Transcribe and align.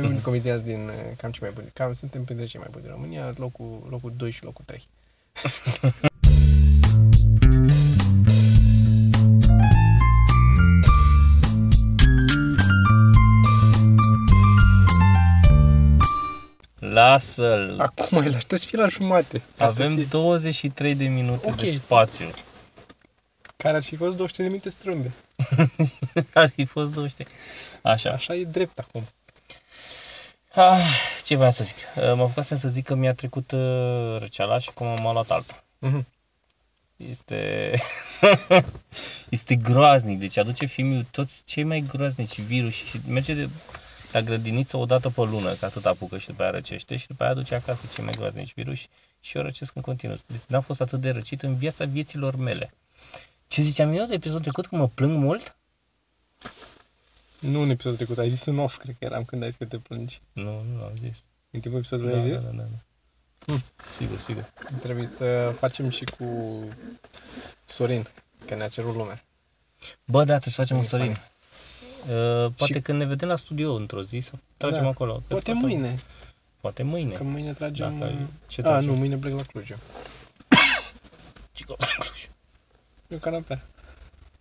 mai 0.00 0.10
buni 0.10 0.22
comedianți 0.22 0.64
din 0.64 0.88
uh, 0.88 1.16
cam 1.16 1.30
cei 1.30 1.40
mai 1.42 1.50
buni. 1.54 1.70
Cam 1.72 1.92
suntem 1.92 2.24
printre 2.24 2.46
cei 2.46 2.60
mai 2.60 2.68
buni 2.70 2.84
din 2.84 2.92
România, 2.92 3.32
locul, 3.36 3.86
locul 3.90 4.12
2 4.16 4.30
și 4.30 4.44
locul 4.44 4.64
3. 4.66 4.86
Lasă-l. 16.78 17.74
Acum 17.80 18.18
îl 18.18 18.34
aștept 18.34 18.60
să 18.60 18.66
fie 18.66 18.78
la 18.80 18.86
jumate. 18.88 19.42
Ca 19.56 19.68
să 19.68 19.82
Avem 19.82 19.94
fie- 19.96 20.04
23 20.04 20.94
de 20.94 21.04
minute 21.06 21.48
Ok. 21.48 21.56
de 21.56 21.70
spațiu. 21.70 22.26
Care 23.56 23.76
ar 23.76 23.82
fi 23.82 23.96
fost 23.96 24.16
20 24.16 24.36
de 24.36 24.42
minute 24.42 24.68
strâmbe. 24.68 25.12
Ar 26.34 26.48
fi 26.50 26.64
fost 26.64 26.92
20. 26.92 27.26
Așa. 27.82 28.10
Așa 28.10 28.34
e 28.34 28.44
drept 28.44 28.78
acum. 28.78 29.02
Ah, 30.60 30.82
ce 31.24 31.36
vreau 31.36 31.50
să 31.50 31.64
zic? 31.64 31.76
Uh, 31.76 32.02
Mă 32.02 32.22
apucasem 32.22 32.56
să 32.56 32.68
zic 32.68 32.84
că 32.84 32.94
mi-a 32.94 33.14
trecut 33.14 33.50
uh, 33.50 34.18
răceala 34.18 34.58
și 34.58 34.70
cum 34.74 34.86
am 34.86 35.12
luat 35.12 35.30
alta. 35.30 35.64
Mhm. 35.78 36.06
Este... 36.96 37.72
este 39.36 39.54
groaznic. 39.54 40.18
Deci 40.18 40.36
aduce 40.36 40.66
filmul 40.66 41.06
toți 41.10 41.42
cei 41.44 41.62
mai 41.62 41.80
groaznici 41.80 42.40
virus 42.40 42.74
și 42.74 43.00
merge 43.08 43.34
de 43.34 43.48
la 44.12 44.20
grădiniță 44.20 44.76
o 44.76 44.84
dată 44.84 45.10
pe 45.10 45.20
lună, 45.20 45.52
că 45.52 45.64
atât 45.64 45.86
apucă 45.86 46.18
și 46.18 46.26
după 46.26 46.42
aia 46.42 46.50
răcește 46.50 46.96
și 46.96 47.06
după 47.06 47.22
aia 47.22 47.32
aduce 47.32 47.54
acasă 47.54 47.84
cei 47.94 48.04
mai 48.04 48.14
groaznici 48.16 48.54
virus 48.54 48.78
și 49.20 49.36
eu 49.36 49.42
răcesc 49.42 49.74
în 49.74 49.82
continuu. 49.82 50.16
Deci 50.26 50.40
n-am 50.46 50.62
fost 50.62 50.80
atât 50.80 51.00
de 51.00 51.10
răcit 51.10 51.42
în 51.42 51.56
viața 51.56 51.84
vieților 51.84 52.36
mele. 52.36 52.70
Ce 53.48 53.62
ziceam 53.62 53.92
eu 53.92 54.04
de 54.04 54.14
episodul 54.14 54.40
trecut 54.40 54.66
că 54.66 54.76
mă 54.76 54.88
plâng 54.88 55.16
mult? 55.16 55.56
Nu 57.40 57.60
în 57.60 57.70
episodul 57.70 57.96
trecut, 57.96 58.18
ai 58.18 58.30
zis 58.30 58.44
în 58.44 58.58
off, 58.58 58.76
cred 58.78 58.96
că 58.98 59.04
eram 59.04 59.24
când 59.24 59.42
ai 59.42 59.48
zis 59.48 59.58
că 59.58 59.64
te 59.64 59.76
plângi. 59.78 60.20
Nu, 60.32 60.42
nu 60.74 60.82
am 60.82 60.92
zis. 61.00 61.16
În 61.50 61.60
timpul 61.60 61.78
episodului 61.78 62.12
Da, 62.12 62.20
ai 62.20 62.30
da, 62.30 62.36
zis? 62.36 62.44
da, 62.46 62.50
da, 62.50 62.62
da. 62.62 62.76
Hmm. 63.46 63.62
Sigur, 63.94 64.18
sigur. 64.18 64.52
Trebuie 64.82 65.06
să 65.06 65.54
facem 65.58 65.88
și 65.90 66.04
cu 66.04 66.58
Sorin, 67.66 68.06
că 68.46 68.54
ne-a 68.54 68.68
cerut 68.68 68.94
lumea. 68.94 69.22
Bă, 70.04 70.18
da, 70.24 70.38
trebuie 70.38 70.54
să 70.54 70.60
facem 70.62 70.76
un 70.76 70.84
Sunt 70.84 71.00
Sorin. 71.00 71.16
Uh, 72.02 72.52
poate 72.56 72.72
Și- 72.72 72.80
când 72.80 72.98
ne 72.98 73.04
vedem 73.04 73.28
la 73.28 73.36
studio 73.36 73.74
într-o 73.74 74.02
zi 74.02 74.18
să 74.18 74.32
tragem 74.56 74.82
Da. 74.82 74.88
acolo. 74.88 75.12
Cred 75.12 75.26
Poate 75.28 75.50
că 75.52 75.56
mâine, 75.56 75.96
Poate 76.60 76.82
mâine. 76.82 77.14
că 77.14 77.22
mâine 77.22 77.52
tragem... 77.52 77.98
Dacă 77.98 78.10
ai- 78.10 78.26
ce 78.46 78.60
A, 78.60 78.64
tragem? 78.64 78.90
nu, 78.90 78.96
mâine 78.96 79.16
plec 79.16 79.34
la 79.34 79.42
Cluj 79.42 79.70
eu. 79.74 79.76
Cico. 81.52 81.76
E 83.08 83.14
o 83.14 83.18
canapea. 83.18 83.66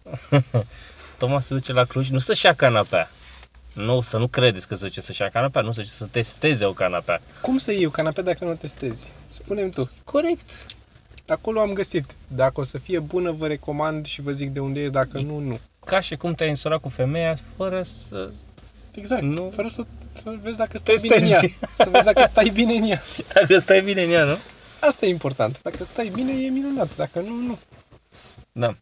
Toma 1.17 1.39
se 1.39 1.53
duce 1.53 1.73
la 1.73 1.85
Cluj, 1.85 2.09
nu 2.09 2.17
să-și 2.19 2.45
ia 2.45 2.53
canapea. 2.53 3.09
Nu, 3.73 4.01
să 4.01 4.17
nu 4.17 4.27
credeți 4.27 4.67
că 4.67 4.75
se 4.75 4.85
duce 4.85 5.01
să-și 5.01 5.21
ia 5.21 5.29
canapea, 5.29 5.61
nu 5.61 5.71
se 5.71 5.79
duce 5.79 5.91
să 5.91 6.05
testeze 6.05 6.65
o 6.65 6.71
canapea. 6.73 7.21
Cum 7.41 7.57
să 7.57 7.71
iei 7.71 7.85
o 7.85 7.89
canapea 7.89 8.23
dacă 8.23 8.45
nu 8.45 8.49
o 8.51 8.53
testezi? 8.53 9.11
Spune-mi 9.27 9.71
tu. 9.71 9.89
Corect. 10.03 10.49
Acolo 11.27 11.59
am 11.59 11.73
găsit. 11.73 12.05
Dacă 12.27 12.59
o 12.59 12.63
să 12.63 12.77
fie 12.77 12.99
bună, 12.99 13.31
vă 13.31 13.47
recomand 13.47 14.05
și 14.05 14.21
vă 14.21 14.31
zic 14.31 14.49
de 14.49 14.59
unde 14.59 14.79
e, 14.79 14.89
dacă 14.89 15.19
nu, 15.19 15.39
nu. 15.39 15.59
Ca 15.85 15.99
și 15.99 16.15
cum 16.15 16.33
te-ai 16.33 16.49
însurat 16.49 16.81
cu 16.81 16.89
femeia 16.89 17.37
fără 17.55 17.83
să... 17.83 18.29
Exact. 18.95 19.21
Nu. 19.21 19.51
Fără 19.55 19.67
să, 19.67 19.85
să 20.13 20.35
vezi 20.41 20.57
dacă 20.57 20.77
stai 20.77 20.97
bine 21.01 21.15
Testezi. 21.15 21.43
în 21.43 21.49
ea. 21.51 21.69
Să 21.77 21.89
vezi 21.89 22.05
dacă 22.05 22.27
stai 22.31 22.49
bine 22.49 22.73
în 22.73 22.83
ea. 22.83 23.01
Dacă 23.33 23.57
stai 23.57 23.81
bine 23.81 24.03
în 24.03 24.09
ea, 24.09 24.23
nu? 24.23 24.37
Asta 24.79 25.05
e 25.05 25.09
important. 25.09 25.61
Dacă 25.61 25.83
stai 25.83 26.11
bine, 26.13 26.31
e 26.31 26.49
minunat. 26.49 26.95
Dacă 26.95 27.19
nu, 27.19 27.35
nu. 27.35 27.59
Da. 28.51 28.77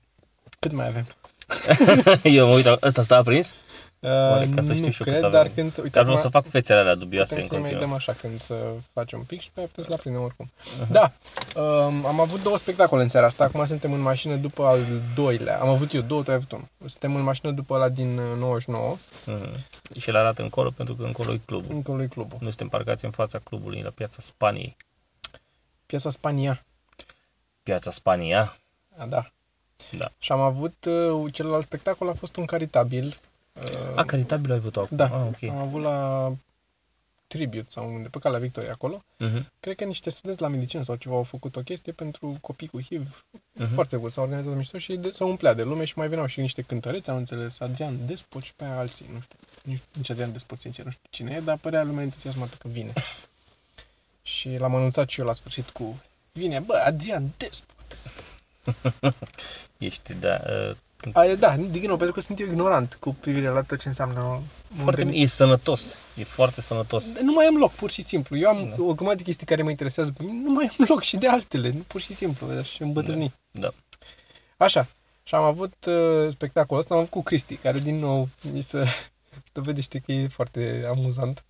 Cât 0.60 0.72
mai 0.72 0.88
avem? 0.88 1.08
Eu 2.24 2.48
mă 2.48 2.54
uit, 2.54 2.66
ăsta 2.82 3.04
s-a 3.04 3.16
aprins? 3.18 3.54
Oare 4.02 4.50
ca 4.56 4.62
să 4.62 4.70
Uh, 4.72 4.76
știu 4.76 4.86
nu 4.86 4.92
și 4.92 5.02
eu 5.06 5.06
cred, 5.14 5.22
cât 5.22 5.32
dar 5.32 5.40
avem. 5.42 5.52
când 5.56 5.72
să... 5.72 5.82
Uite, 5.82 5.94
Dar 5.96 6.04
vreau 6.04 6.18
acum 6.20 6.32
să 6.32 6.38
fac 6.40 6.50
fețele 6.52 6.80
alea 6.80 6.96
dubioase 6.96 7.34
putem 7.36 7.44
în 7.44 7.48
să 7.50 7.54
mai 7.56 7.70
dăm 7.70 7.80
continuu. 7.80 7.96
așa 7.96 8.14
când 8.14 8.40
să 8.42 8.56
facem 8.94 9.20
un 9.20 9.26
pic 9.26 9.42
și 9.42 9.50
pe 9.54 9.60
aia 9.60 9.68
putem 9.68 9.84
să-l 9.84 9.94
aprindem 9.94 10.22
oricum. 10.22 10.52
Da, 10.92 11.12
um, 11.62 12.06
am 12.06 12.20
avut 12.20 12.44
două 12.44 12.58
spectacole 12.58 13.02
în 13.04 13.10
seara 13.10 13.26
asta. 13.26 13.44
Acum 13.44 13.66
suntem 13.66 13.94
în 13.94 14.00
mașină 14.02 14.36
după 14.36 14.64
al 14.66 14.80
doilea. 15.16 15.60
Am 15.60 15.68
avut 15.70 15.94
eu 15.94 16.02
două, 16.02 16.24
tu 16.24 16.30
ai 16.30 16.36
avut 16.36 16.52
unul. 16.52 16.66
Suntem 16.86 17.16
în 17.16 17.22
mașină 17.22 17.52
după 17.52 17.78
la 17.78 17.90
din 17.90 18.18
uh, 18.18 18.38
99, 18.38 18.98
Mhm. 19.26 19.66
Și 20.00 20.12
le 20.12 20.18
arată 20.18 20.42
încolo 20.42 20.70
pentru 20.70 20.96
că 20.96 21.04
încolo 21.04 21.32
e 21.32 21.40
clubul. 21.46 21.76
încolo 21.76 22.02
e 22.02 22.08
clubul. 22.08 22.38
Noi 22.40 22.50
suntem 22.50 22.68
parcați 22.70 23.06
în 23.06 23.12
fața 23.12 23.40
clubului, 23.44 23.82
la 23.82 23.90
piața 23.90 24.18
Spaniei. 24.22 24.78
Piața 25.86 26.10
Spania. 26.10 26.66
Piața 27.64 27.92
Spania? 27.92 28.56
A, 28.98 29.06
da. 29.06 29.30
Da. 29.98 30.12
Și 30.20 30.32
am 30.32 30.40
avut, 30.40 30.86
uh, 30.86 31.34
celălalt 31.34 31.66
spectacol 31.66 32.10
a 32.10 32.14
fost 32.14 32.36
un 32.36 32.46
caritabil. 32.46 33.20
Uh, 33.54 33.96
A, 33.96 34.04
caritabil 34.04 34.52
ai 34.52 34.58
avut 34.58 34.78
acum. 34.78 34.98
da, 34.98 35.04
Ah, 35.06 35.28
ok. 35.28 35.50
am 35.50 35.58
avut 35.58 35.82
la 35.82 36.32
Tribute 37.28 37.66
sau 37.70 37.94
unde, 37.94 38.08
pe 38.08 38.20
calea 38.20 38.40
Victoria 38.40 38.72
acolo. 38.72 39.04
Mhm. 39.18 39.52
Cred 39.60 39.76
că 39.76 39.84
niște 39.84 40.10
studenți 40.10 40.42
la 40.42 40.48
medicină 40.48 40.84
sau 40.84 40.96
ceva 40.96 41.16
au 41.16 41.24
făcut 41.24 41.56
o 41.56 41.62
chestie 41.62 41.92
pentru 41.92 42.38
copii 42.42 42.68
cu 42.68 42.82
HIV. 42.82 43.26
Mhm. 43.52 43.74
Foarte 43.74 43.98
mult, 43.98 44.14
s-a 44.14 44.22
organizat 44.22 44.56
mișto 44.56 44.78
și 44.78 44.96
de, 44.96 45.12
s-a 45.14 45.26
umplea 45.26 45.54
de 45.54 45.64
lume 45.64 45.86
și 45.86 45.94
mai 45.98 46.08
veneau 46.08 46.26
și 46.28 46.40
niște 46.40 46.62
cântăreți, 46.62 47.10
am 47.10 47.16
înțeles, 47.16 47.60
Adrian 47.60 47.98
Despot 48.06 48.44
și 48.44 48.54
pe 48.56 48.64
aia 48.64 48.78
alții, 48.78 49.06
nu 49.14 49.20
știu, 49.20 49.38
nici, 49.64 49.82
nici 49.94 50.10
Adrian 50.10 50.32
Despot, 50.32 50.60
sincer, 50.60 50.86
nu 50.86 50.92
știu 50.92 51.04
cine 51.10 51.32
e, 51.36 51.40
dar 51.40 51.58
părea 51.58 51.84
lumea 51.84 52.04
entuziasmată 52.04 52.56
că 52.60 52.68
vine. 52.68 52.94
și 54.22 54.56
l-am 54.58 54.76
anunțat 54.76 55.10
și 55.10 55.20
eu 55.20 55.26
la 55.26 55.34
sfârșit 55.34 55.70
cu, 55.70 56.02
vine, 56.32 56.60
bă, 56.60 56.74
Adrian 56.86 57.32
Despot. 57.38 57.75
Ești, 59.78 60.14
da. 60.14 60.42
Uh, 60.70 60.76
A, 61.14 61.36
da, 61.40 61.56
din 61.58 61.84
nou, 61.86 61.98
pentru 61.98 62.16
că 62.16 62.22
sunt 62.22 62.40
eu 62.40 62.48
ignorant 62.48 62.98
cu 63.00 63.14
privire 63.14 63.48
la 63.48 63.62
tot 63.62 63.80
ce 63.80 63.88
înseamnă 63.88 64.42
foarte, 64.84 65.02
e 65.14 65.26
sănătos. 65.26 65.96
E 66.16 66.24
foarte 66.24 66.62
sănătos. 66.62 67.06
Nu 67.22 67.32
mai 67.32 67.46
am 67.46 67.56
loc, 67.58 67.72
pur 67.72 67.92
și 67.92 68.02
simplu. 68.02 68.38
Eu 68.38 68.50
am 68.50 68.74
Da. 68.78 68.84
o 68.84 68.94
grămadă 68.94 69.16
de 69.18 69.24
chestii 69.24 69.46
care 69.46 69.64
mă 69.64 69.70
interesează 69.70 70.12
pe 70.18 70.24
mine, 70.24 70.42
nu 70.44 70.54
mai 70.54 70.70
am 70.80 70.86
loc 70.88 71.02
și 71.02 71.18
de 71.18 71.28
altele, 71.28 71.70
nu 71.72 71.84
pur 71.88 72.02
și 72.02 72.14
simplu, 72.14 72.48
aș 72.48 72.80
îmbătrâni. 72.80 73.34
Da. 73.52 73.70
Așa. 74.58 74.88
Și 75.24 75.36
am 75.36 75.44
avut 75.44 75.74
uh, 75.86 76.32
spectacolul 76.32 76.82
ăsta, 76.82 76.94
am 76.94 77.00
avut 77.00 77.12
cu 77.12 77.24
Cristi, 77.24 77.56
care 77.56 77.80
din 77.80 78.00
nou 78.00 78.30
mi 78.52 78.62
se 78.62 78.86
dovedește 79.54 80.00
că 80.00 80.12
e 80.12 80.28
foarte 80.28 80.86
amuzant. 80.90 81.44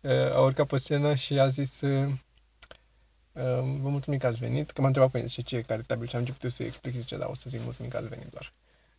Uh, 0.00 0.34
a 0.34 0.40
urcat 0.40 0.66
pe 0.66 0.76
scenă 0.76 1.14
și 1.14 1.38
a 1.38 1.48
zis 1.48 1.80
uh, 1.80 1.90
uh, 2.06 2.12
vă 3.42 3.88
mulțumim 3.88 4.18
că 4.18 4.26
ați 4.26 4.38
venit, 4.38 4.70
că 4.70 4.80
m-a 4.80 4.86
întrebat 4.86 5.10
pe 5.10 5.16
mine 5.16 5.28
zice, 5.28 5.42
ce 5.42 5.56
e 5.56 5.62
caritabil 5.62 6.08
și 6.08 6.14
am 6.14 6.20
început 6.20 6.42
eu 6.42 6.50
să-i 6.50 6.66
explic, 6.66 6.94
zice, 6.94 7.16
da, 7.16 7.26
o 7.30 7.34
să 7.34 7.44
zic 7.48 7.60
mulțumim 7.62 7.90
că 7.90 7.96
ați 7.96 8.08
venit 8.08 8.26
doar. 8.30 8.52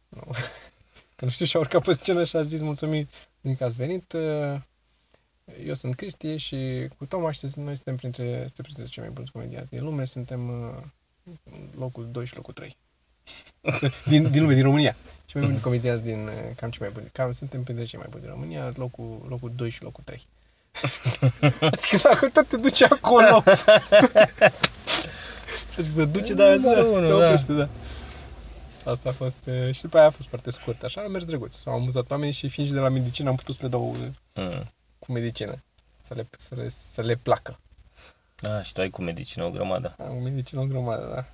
Nu. 0.09 0.21
că 1.15 1.25
nu 1.25 1.29
știu, 1.29 1.45
și 1.45 1.55
a 1.55 1.59
urcat 1.59 1.83
pe 1.83 1.93
scenă 1.93 2.23
și 2.23 2.35
a 2.35 2.43
zis 2.43 2.61
mulțumim 2.61 3.07
că 3.57 3.63
ați 3.63 3.77
venit. 3.77 4.13
Uh, 4.13 4.61
eu 5.65 5.73
sunt 5.73 5.95
Cristi 5.95 6.37
și 6.37 6.87
cu 6.97 7.05
Toma 7.05 7.31
și 7.31 7.47
noi 7.55 7.75
suntem 7.75 7.95
printre, 7.95 8.37
suntem 8.39 8.63
printre 8.63 8.85
cei 8.85 9.03
mai 9.03 9.11
buni 9.11 9.29
comedianți 9.33 9.69
din 9.69 9.83
lume, 9.83 10.05
suntem 10.05 10.49
uh, 10.49 10.83
locul 11.77 12.07
2 12.11 12.25
și 12.25 12.35
locul 12.35 12.53
3 12.53 12.75
din, 14.11 14.31
din 14.31 14.41
lume, 14.41 14.53
din 14.53 14.63
România. 14.63 14.95
Cei 15.25 15.41
mai 15.41 15.49
buni 15.49 15.61
comedianți 15.61 16.03
din, 16.03 16.27
uh, 16.27 16.55
cam 16.55 16.69
cei 16.69 16.81
mai 16.81 16.89
buni. 16.89 17.09
Cam 17.11 17.31
suntem 17.31 17.63
printre 17.63 17.85
cei 17.85 17.99
mai 17.99 18.07
buni 18.09 18.21
din 18.21 18.31
România, 18.31 18.73
locul, 18.75 19.25
locul 19.27 19.51
2 19.55 19.69
și 19.69 19.83
locul 19.83 20.03
3. 20.03 20.25
adică 21.71 21.97
dacă 22.03 22.29
tot 22.29 22.47
te 22.47 22.57
duci 22.57 22.81
acolo, 22.81 23.43
adică 25.77 25.91
se 25.93 26.05
duce, 26.05 26.33
dar 26.33 26.55
se, 26.55 26.59
Numărul 26.61 26.91
unu, 26.91 27.01
se 27.01 27.07
da. 27.09 27.15
oprește, 27.15 27.53
da. 27.53 27.67
Asta 28.91 29.09
a 29.09 29.11
fost, 29.11 29.37
uh, 29.45 29.73
și 29.73 29.81
după 29.81 29.97
aia 29.97 30.07
a 30.07 30.09
fost 30.09 30.27
foarte 30.27 30.51
scurt, 30.51 30.83
așa, 30.83 31.01
a 31.01 31.07
mers 31.07 31.25
drăguț. 31.25 31.55
S-au 31.55 31.73
amuzat 31.73 32.11
oamenii 32.11 32.33
și 32.33 32.47
fiind 32.47 32.69
și 32.69 32.75
de 32.75 32.81
la 32.81 32.89
medicină 32.89 33.29
am 33.29 33.35
putut 33.35 33.55
să 33.55 33.61
le 33.63 33.67
dau 33.69 33.89
uh, 34.01 34.07
Mm. 34.33 34.71
cu 34.99 35.11
medicină, 35.11 35.63
să 36.01 36.13
le, 36.13 36.27
să 36.37 36.55
le, 36.55 36.69
să 36.69 37.01
le 37.01 37.15
placă. 37.15 37.59
Da, 38.39 38.63
și 38.63 38.73
tu 38.73 38.81
ai 38.81 38.89
cu 38.89 39.01
medicină 39.01 39.43
o 39.45 39.49
grămadă. 39.49 39.95
Am 39.99 40.17
medicină 40.23 40.61
o 40.61 40.65
grămadă, 40.65 41.11
da. 41.15 41.25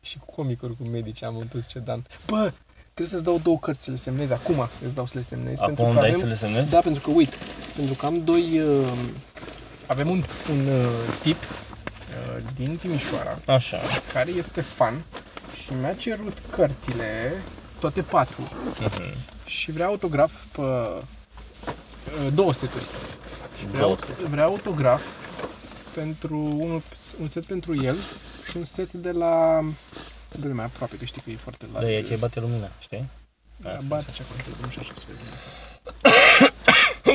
Și 0.00 0.18
cu 0.18 0.30
comicuri 0.34 0.76
cu 0.76 0.82
medici 0.82 1.22
am 1.22 1.36
întors 1.36 1.68
ce 1.68 1.78
dan. 1.78 2.06
Bă, 2.26 2.52
trebuie 2.98 3.18
să-ți 3.18 3.24
dau 3.24 3.40
două 3.42 3.58
cărți 3.58 3.84
să 3.84 3.90
le 3.90 3.96
semnezi. 3.96 4.32
Acum 4.32 4.68
îți 4.84 4.94
dau 4.94 5.06
să 5.06 5.12
le 5.16 5.22
semnezi. 5.22 5.62
Acum 5.62 5.74
pentru 5.74 5.84
îmi 5.84 5.94
că 5.94 6.00
dai 6.00 6.08
avem, 6.08 6.20
să 6.20 6.26
le 6.26 6.36
semnezi? 6.36 6.70
Da, 6.70 6.80
pentru 6.80 7.02
că, 7.02 7.10
uite, 7.10 7.36
pentru 7.76 7.94
că 7.94 8.06
am 8.06 8.24
doi... 8.24 8.60
Uh, 8.60 8.92
avem 9.86 10.10
un, 10.10 10.22
un 10.50 10.66
uh, 10.66 10.88
tip 11.22 11.42
uh, 11.42 12.42
din 12.54 12.76
Timișoara 12.76 13.38
Așa. 13.46 13.78
care 14.12 14.30
este 14.30 14.60
fan 14.60 15.04
și 15.62 15.72
mi-a 15.80 15.94
cerut 15.94 16.38
cărțile, 16.50 17.32
toate 17.80 18.02
patru, 18.02 18.48
Mhm. 18.80 19.02
și 19.46 19.70
vrea 19.70 19.86
autograf 19.86 20.32
pe 20.52 20.60
uh, 20.60 20.98
două 22.34 22.52
seturi. 22.52 22.84
Și 23.58 23.66
vrea, 23.66 23.80
Două 23.80 23.96
vrea 24.30 24.44
autograf 24.44 25.02
pentru 25.94 26.36
unul, 26.36 26.82
un 27.20 27.28
set 27.28 27.44
pentru 27.44 27.84
el 27.84 27.96
și 28.50 28.56
un 28.56 28.64
set 28.64 28.92
de 28.92 29.10
la 29.10 29.64
de 30.36 30.52
mai 30.52 30.64
aproape, 30.64 30.96
că 30.96 31.04
știi 31.04 31.22
că 31.22 31.30
e 31.30 31.36
foarte 31.36 31.66
larg. 31.72 31.84
Da, 31.84 31.92
e 31.92 32.02
ce 32.02 32.16
bate 32.16 32.40
lumina, 32.40 32.70
știi? 32.80 33.08
Da, 33.56 33.78
bate 33.86 34.10
ce 34.12 34.22
acolo, 34.22 34.56
dăm 34.60 34.70
și 34.70 34.78
așa 34.78 34.92
să 34.96 35.04
vedem. 35.06 35.26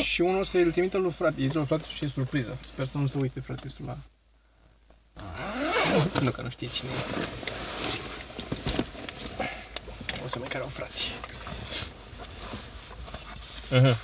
și 0.11 0.21
unul 0.21 0.39
o 0.39 0.43
să 0.43 0.57
îl 0.57 0.71
trimită 0.71 0.97
lui 0.97 1.11
frate, 1.11 1.33
îi 1.37 1.43
zice 1.43 1.57
lui 1.57 1.65
frate 1.65 1.83
și 1.89 2.05
e 2.05 2.07
surpriză. 2.07 2.57
Sper 2.61 2.85
să 2.85 2.97
nu 2.97 3.07
se 3.07 3.17
uite 3.17 3.39
frate 3.39 3.67
la... 3.85 3.97
nu 6.21 6.31
că 6.31 6.41
nu 6.41 6.49
știe 6.49 6.67
cine 6.67 6.89
e. 6.89 7.23
Să 10.05 10.15
mulțumim 10.19 10.47
care 10.47 10.63
au 10.63 10.69
frații. 10.69 11.11
Mhm. 13.71 13.97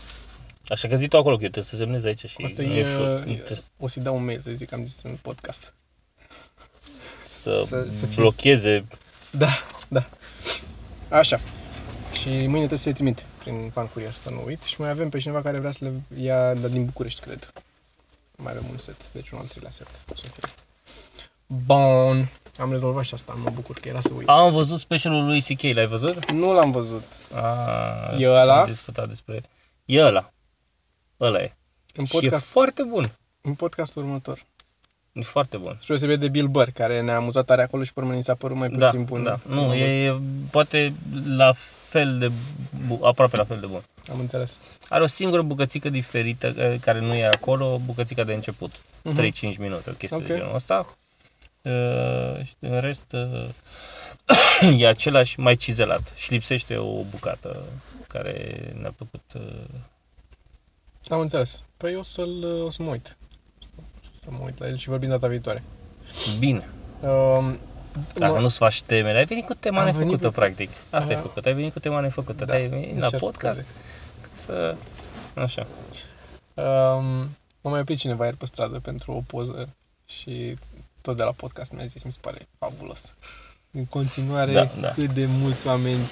Așa 0.67 0.87
că 0.87 0.95
zi 0.95 1.07
tu 1.07 1.17
acolo, 1.17 1.35
că 1.35 1.43
eu 1.43 1.49
trebuie 1.49 1.71
să 1.71 1.75
semnez 1.75 2.03
aici 2.03 2.25
și 2.25 2.35
O 2.41 2.47
să 2.47 2.61
nu 2.61 2.73
e 2.73 2.81
ușor. 2.81 3.07
Nu 3.07 3.31
e, 3.31 3.35
trebuie 3.35 3.65
o 3.77 3.87
să-i 3.87 4.01
dau 4.01 4.15
un 4.15 4.25
mail 4.25 4.41
să 4.41 4.51
zic 4.51 4.69
că 4.69 4.75
am 4.75 4.85
zis 4.85 5.01
în 5.03 5.17
podcast. 5.21 5.73
Să, 7.41 7.63
să- 7.65 7.87
să 7.91 8.05
fie- 8.05 8.21
blocheze. 8.21 8.85
Da, 9.31 9.49
da. 9.87 10.09
Așa. 11.09 11.39
Și 12.19 12.27
mâine 12.29 12.57
trebuie 12.57 12.77
să-i 12.79 12.93
trimit 12.93 13.23
prin 13.37 13.69
fan 13.73 13.87
curier, 13.87 14.13
să 14.13 14.29
nu 14.29 14.43
uit. 14.45 14.61
Și 14.61 14.81
mai 14.81 14.89
avem 14.89 15.09
pe 15.09 15.19
cineva 15.19 15.41
care 15.41 15.59
vrea 15.59 15.71
să 15.71 15.83
le 15.85 16.21
ia 16.21 16.53
dar 16.53 16.69
din 16.69 16.85
București, 16.85 17.21
cred. 17.21 17.53
Mai 18.35 18.51
avem 18.51 18.65
un 18.71 18.77
set, 18.77 18.95
deci 19.11 19.29
un 19.29 19.37
al 19.39 19.45
treilea 19.45 19.71
set. 19.71 19.87
O 20.11 20.15
să 20.15 20.23
fie. 20.33 20.53
Bun. 21.65 22.29
Am 22.57 22.71
rezolvat 22.71 23.03
și 23.03 23.13
asta, 23.13 23.33
mă 23.43 23.49
bucur 23.49 23.75
că 23.79 23.87
era 23.87 23.99
să 24.01 24.09
uit. 24.17 24.27
Am 24.27 24.51
văzut 24.53 24.79
specialul 24.79 25.25
lui 25.25 25.41
CK, 25.41 25.61
l-ai 25.61 25.87
văzut? 25.87 26.31
Nu 26.31 26.53
l-am 26.53 26.71
văzut. 26.71 27.03
A, 27.33 28.15
E 28.17 28.27
ăla? 28.29 28.59
Am 28.61 28.65
discutat 28.69 29.07
despre... 29.07 29.43
E 29.85 30.01
ăla. 30.01 30.31
Ăla 31.19 31.39
e. 31.41 31.53
În 31.95 32.05
Și 32.05 32.15
e 32.15 32.19
podcast, 32.19 32.45
foarte 32.45 32.83
bun. 32.83 33.11
în 33.41 33.53
podcastul 33.53 34.03
următor. 34.03 34.45
E 35.13 35.21
foarte 35.21 35.57
bun. 35.57 35.71
Spre 35.79 35.85
deosebire 35.87 36.17
de 36.17 36.27
Bill 36.27 36.47
Burr, 36.47 36.67
care 36.73 37.01
ne-a 37.01 37.15
amuzat 37.15 37.45
tare 37.45 37.61
acolo 37.63 37.83
și 37.83 37.93
pe 37.93 37.99
urmă 37.99 38.13
ni 38.13 38.23
s-a 38.23 38.35
părut 38.35 38.57
mai 38.57 38.69
Da, 38.69 38.85
puțin 38.85 39.03
bun. 39.03 39.23
da. 39.23 39.39
Nu, 39.47 39.59
Am 39.61 39.67
văzut. 39.67 39.81
e, 39.83 40.03
e 40.03 40.19
poate 40.51 40.89
la 41.35 41.53
fel 41.89 42.17
de 42.19 42.31
bu- 42.87 43.05
aproape 43.05 43.37
la 43.37 43.43
fel 43.43 43.59
de 43.59 43.65
bun. 43.65 43.81
Am 44.11 44.19
înțeles. 44.19 44.59
Are 44.89 45.03
o 45.03 45.07
singură 45.07 45.41
bucățică 45.41 45.89
diferită 45.89 46.47
eh, 46.57 46.79
care 46.81 46.99
nu 46.99 47.13
e 47.13 47.25
acolo, 47.27 47.81
bucățica 47.85 48.23
de 48.23 48.33
început. 48.33 48.71
Mhm. 49.03 49.15
3-5 49.15 49.57
minute, 49.57 49.89
o 49.89 49.93
chestie 49.93 50.17
Ok. 50.17 50.25
de 50.27 50.35
genul 50.35 50.55
ăsta. 50.55 50.97
Uh, 51.61 52.45
și 52.45 52.53
în 52.59 52.79
rest 52.79 53.05
uh, 53.11 53.49
e 54.79 54.87
același 54.87 55.39
mai 55.39 55.55
cizelat 55.55 56.13
și 56.15 56.31
lipsește 56.31 56.75
o 56.77 57.03
bucată 57.03 57.63
care 58.07 58.59
ne-a 58.81 58.93
plăcut. 58.97 59.21
Uh, 59.35 59.65
Am 61.09 61.19
înțeles. 61.19 61.63
Păi 61.77 61.95
o 61.95 62.03
să-l, 62.03 62.43
o 62.65 62.69
să 62.69 62.83
mă 62.83 62.89
uit. 62.89 63.17
Să 64.29 64.35
mă 64.37 64.43
uit 64.45 64.59
la 64.59 64.67
el 64.67 64.77
și 64.77 64.89
vorbim 64.89 65.09
data 65.09 65.27
viitoare. 65.27 65.63
bine. 66.39 66.67
Um, 66.99 67.59
Dacă 68.13 68.33
mă- 68.33 68.39
nu-ți 68.39 68.57
faci 68.57 68.81
temele, 68.81 69.17
ai 69.17 69.25
venit 69.25 69.45
cu 69.45 69.53
tema 69.53 69.79
Am 69.79 69.85
nefăcută, 69.85 70.07
venit 70.09 70.25
cu- 70.25 70.31
practic. 70.31 70.69
Asta 70.89 71.09
ai 71.09 71.13
Aha. 71.15 71.21
făcut, 71.21 71.45
ai 71.45 71.53
venit 71.53 71.73
cu 71.73 71.79
tema 71.79 71.99
nefăcută. 71.99 72.45
Da, 72.45 72.53
ai 72.53 72.67
venit 72.67 72.91
îmi 72.91 72.99
la 72.99 73.07
cer 73.07 73.19
podcast 73.19 73.55
scuze. 73.59 73.67
să... 74.33 74.75
Așa. 75.33 75.67
Um, 76.53 77.03
mă 77.61 77.69
mai 77.69 77.79
oprit 77.79 77.97
cineva 77.97 78.23
ieri 78.23 78.37
pe 78.37 78.45
stradă 78.45 78.79
pentru 78.79 79.11
o 79.11 79.21
poză 79.27 79.69
și 80.05 80.55
tot 81.01 81.17
de 81.17 81.23
la 81.23 81.31
podcast 81.31 81.71
mi-a 81.71 81.85
zis, 81.85 82.03
mi 82.03 82.11
se 82.11 82.17
pare 82.21 82.47
fabulos. 82.59 83.13
În 83.71 83.85
continuare, 83.85 84.51
Da, 84.53 84.69
da. 84.81 84.87
cât 84.89 85.09
de 85.13 85.25
mulți 85.25 85.67
oameni 85.67 86.07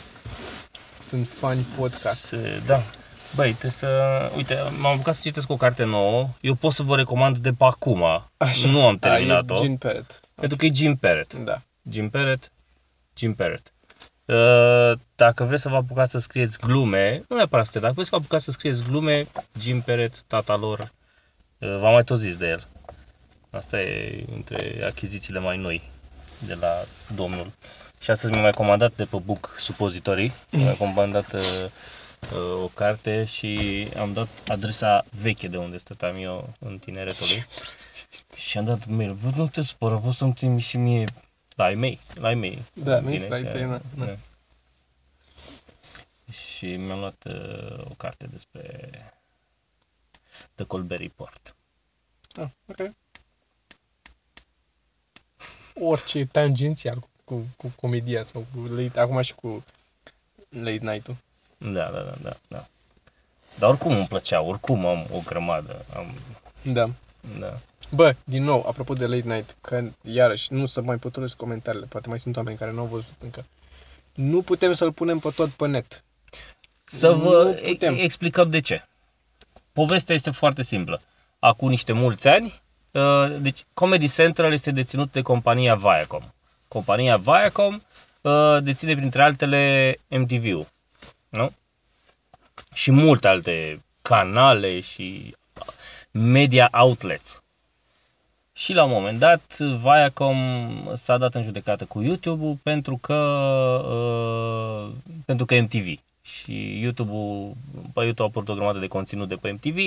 sunt 1.03 1.27
fani 1.27 1.65
podcast. 1.77 2.25
Se- 2.25 2.61
Da. 2.65 2.81
Băi, 3.35 3.49
trebuie 3.49 3.71
să... 3.71 3.87
Uite, 4.35 4.57
m-am 4.79 4.93
apucat 4.93 5.15
să 5.15 5.21
citesc 5.23 5.49
o 5.49 5.57
carte 5.57 5.83
nouă. 5.83 6.29
Eu 6.41 6.53
pot 6.55 6.73
să 6.73 6.83
vă 6.83 6.95
recomand 6.95 7.37
de 7.37 7.49
pe 7.49 7.63
acum. 7.63 8.03
Așa. 8.37 8.67
Nu 8.67 8.85
am 8.87 8.97
Da, 8.99 9.09
terminat-o. 9.09 9.55
e 9.55 9.59
Gene 9.59 9.75
Perret. 9.75 10.19
Pentru 10.35 10.57
că 10.57 10.65
e 10.65 10.71
Jim 10.73 10.95
Parrott. 10.95 11.33
Da. 11.33 11.61
Jim 11.89 12.09
Parrott. 12.09 12.51
Jim 13.17 13.33
Parrott. 13.35 13.71
Uh, 14.25 14.99
dacă 15.15 15.43
vreți 15.43 15.61
să 15.61 15.69
vă 15.69 15.75
apucați 15.75 16.11
să 16.11 16.19
scrieți 16.19 16.59
glume, 16.59 17.23
nu 17.27 17.35
neapărat 17.35 17.65
să 17.65 17.71
te, 17.71 17.79
dacă 17.79 17.93
vreți 17.93 18.09
să 18.09 18.15
vă 18.15 18.21
apucați 18.21 18.43
să 18.43 18.51
scrieți 18.51 18.83
glume, 18.89 19.27
Jim 19.59 19.81
Parrott, 19.81 20.23
tata 20.27 20.55
lor, 20.55 20.79
uh, 21.59 21.77
v-am 21.79 21.93
mai 21.93 22.03
tot 22.03 22.19
zis 22.19 22.35
de 22.37 22.47
el. 22.47 22.67
Asta 23.49 23.81
e 23.81 24.25
între 24.35 24.83
achizițiile 24.85 25.39
mai 25.39 25.57
noi 25.57 25.81
de 26.39 26.53
la 26.53 26.73
domnul. 27.15 27.51
Și 28.01 28.11
astăzi 28.11 28.33
mi-a 28.33 28.41
mai 28.41 28.51
comandat 28.51 28.91
de 28.95 29.03
pe 29.03 29.17
Book 29.25 29.55
Supozitorii, 29.59 30.33
mi-a 30.51 30.65
mai 30.65 30.75
comandat 30.77 31.33
uh, 31.33 31.41
uh, 32.31 32.63
o 32.63 32.67
carte 32.67 33.25
și 33.25 33.87
am 33.97 34.13
dat 34.13 34.27
adresa 34.47 35.05
veche 35.09 35.47
de 35.47 35.57
unde 35.57 35.77
stăteam 35.77 36.15
eu 36.15 36.53
în 36.59 36.79
tineretul 36.79 37.25
lui. 37.29 37.45
Și 38.47 38.57
am 38.57 38.65
dat 38.65 38.85
mail. 38.85 39.13
Bă, 39.13 39.29
nu 39.35 39.47
te 39.47 39.61
supăra, 39.61 39.97
poți 39.97 40.17
să-mi 40.17 40.33
trimiți 40.33 40.67
și 40.67 40.77
mie 40.77 41.05
la 41.55 41.63
ai 41.63 41.75
mei, 41.75 41.99
la 42.13 42.27
ai 42.27 42.35
mei. 42.35 42.63
Da, 42.73 42.99
Bine, 42.99 43.01
mi-ai 43.09 43.17
scris 43.17 43.29
la 43.31 43.37
că- 43.37 43.45
ei 43.45 43.51
tăi, 43.51 43.63
na, 43.65 43.81
na. 43.95 44.05
da. 44.05 44.15
Și 46.31 46.75
mi-am 46.75 46.99
luat 46.99 47.23
uh, 47.25 47.85
o 47.89 47.93
carte 47.97 48.25
despre 48.27 48.89
The 50.55 50.65
Colbert 50.65 51.01
Report. 51.01 51.55
Ah, 52.35 52.47
ok. 52.67 52.91
Orice 55.79 56.25
tangențial 56.25 56.99
cu, 56.99 57.09
cu, 57.23 57.45
cu 57.57 57.67
comedia 57.75 58.23
sau 58.23 58.45
cu 58.53 58.59
late, 58.73 58.99
acum 58.99 59.21
și 59.21 59.33
cu 59.33 59.63
late 60.49 60.77
night-ul. 60.81 61.15
Da, 61.57 61.89
da, 61.91 61.99
da, 61.99 62.13
da, 62.21 62.35
da. 62.47 62.65
Dar 63.59 63.69
oricum 63.69 63.91
îmi 63.95 64.07
plăcea, 64.07 64.41
oricum 64.41 64.85
am 64.85 65.05
o 65.11 65.19
grămadă. 65.25 65.85
Am, 65.95 66.05
Da. 66.61 66.89
da. 67.39 67.57
Bă, 67.89 68.15
din 68.23 68.43
nou, 68.43 68.65
apropo 68.67 68.93
de 68.93 69.05
late 69.07 69.33
night, 69.33 69.55
că 69.61 69.83
iarăși 70.01 70.53
nu 70.53 70.65
să 70.65 70.81
mai 70.81 70.97
potolesc 70.97 71.35
comentariile, 71.35 71.85
poate 71.85 72.09
mai 72.09 72.19
sunt 72.19 72.35
oameni 72.37 72.57
care 72.57 72.71
nu 72.71 72.79
au 72.79 72.85
văzut 72.85 73.13
încă. 73.19 73.45
Nu 74.13 74.41
putem 74.41 74.73
să-l 74.73 74.91
punem 74.91 75.19
pe 75.19 75.29
tot 75.35 75.49
pe 75.49 75.67
net. 75.67 76.03
Să 76.83 77.09
vă 77.11 77.43
Nu 77.43 77.69
putem. 77.71 77.93
e- 77.95 78.01
explicăm 78.01 78.49
de 78.49 78.59
ce. 78.59 78.83
Povestea 79.73 80.15
este 80.15 80.31
foarte 80.31 80.61
simplă. 80.61 81.01
Acum 81.39 81.69
niște 81.69 81.91
mulți 81.91 82.27
ani, 82.27 82.61
uh, 82.91 83.35
deci 83.39 83.65
Comedy 83.73 84.07
Central 84.09 84.51
este 84.53 84.71
deținut 84.71 85.11
de 85.11 85.21
compania 85.21 85.75
Viacom. 85.75 86.23
Compania 86.67 87.17
Viacom 87.17 87.81
uh, 88.21 88.57
deține 88.63 88.95
printre 88.95 89.21
altele 89.21 89.95
MTV-ul, 90.07 90.67
nu? 91.29 91.53
Și 92.73 92.91
multe 92.91 93.27
alte 93.27 93.83
canale 94.01 94.79
și 94.79 95.35
media 96.11 96.69
outlets. 96.71 97.41
Și 98.53 98.73
la 98.73 98.83
un 98.83 98.91
moment 98.91 99.19
dat, 99.19 99.57
Viacom 99.57 100.37
s-a 100.93 101.17
dat 101.17 101.35
în 101.35 101.41
judecată 101.41 101.85
cu 101.85 102.01
YouTube-ul 102.01 102.57
pentru 102.63 102.97
că, 102.97 103.15
uh, 103.87 104.93
pentru 105.25 105.45
că 105.45 105.55
MTV. 105.61 105.99
Și 106.21 106.79
YouTube-ul, 106.81 107.53
pe 107.93 108.03
YouTube 108.03 108.21
a 108.21 108.25
apărut 108.25 108.49
o 108.49 108.53
grămadă 108.53 108.79
de 108.79 108.87
conținut 108.87 109.27
de 109.27 109.35
pe 109.35 109.51
MTV 109.51 109.77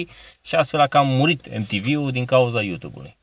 și 0.41 0.55
astfel 0.55 0.81
a 0.81 0.87
cam 0.87 1.07
murit 1.07 1.59
MTV-ul 1.59 2.11
din 2.11 2.25
cauza 2.25 2.63
YouTube-ului. 2.63 3.17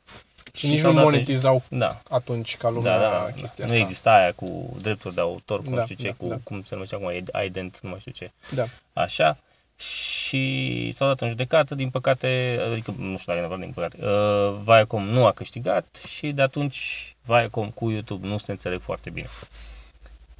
Și 0.58 0.68
nici 0.68 0.80
s-au 0.80 0.90
nu 0.92 0.96
dat- 0.96 1.04
monetizau 1.06 1.64
Da, 1.70 2.02
atunci 2.10 2.58
ca 2.58 2.70
lumea 2.70 2.98
da, 2.98 3.04
da, 3.04 3.10
da. 3.10 3.32
chestia 3.36 3.66
Nu 3.66 3.72
asta. 3.72 3.76
exista 3.76 4.12
aia 4.14 4.32
cu 4.36 4.78
drepturi 4.82 5.14
de 5.16 5.22
autor, 5.22 5.62
cu 5.64 5.70
Da, 5.70 5.76
nu 5.76 5.82
știu 5.84 5.96
ce, 5.96 6.08
da, 6.08 6.14
cu 6.18 6.28
da. 6.28 6.38
cum 6.44 6.64
se 6.64 6.74
numește 6.74 6.96
acum, 6.96 7.12
ident, 7.46 7.80
nu 7.82 7.90
mai 7.90 8.00
știu 8.00 8.12
ce. 8.12 8.32
Da. 8.56 8.64
Așa. 8.94 9.38
Și 9.80 10.92
s-au 10.92 11.08
dat 11.08 11.22
în 11.22 11.28
judecată, 11.30 11.76
din 11.76 11.90
păcate, 11.90 12.60
adică 12.72 12.94
nu 12.98 13.18
știu 13.18 13.34
dacă 13.34 13.40
neapărat 13.48 13.60
din 13.64 13.72
păcate, 13.74 13.98
uh, 14.06 14.60
Viacom 14.64 15.04
nu 15.04 15.26
a 15.26 15.32
câștigat 15.32 15.86
și 16.08 16.32
de 16.32 16.42
atunci 16.42 17.16
Viacom 17.22 17.70
cu 17.70 17.90
YouTube 17.90 18.28
nu 18.28 18.38
se 18.38 18.52
înțeleg 18.52 18.82
foarte 18.82 19.10
bine. 19.10 19.28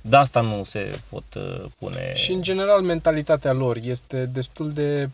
De 0.02 0.16
asta 0.16 0.42
nu 0.42 0.64
se 0.64 1.00
pot 1.10 1.24
uh, 1.36 1.66
pune... 1.80 2.12
Și 2.16 2.32
în 2.32 2.42
general 2.42 2.82
mentalitatea 2.82 3.52
lor 3.54 3.78
este 3.82 4.26
destul 4.26 4.70
de 4.72 5.10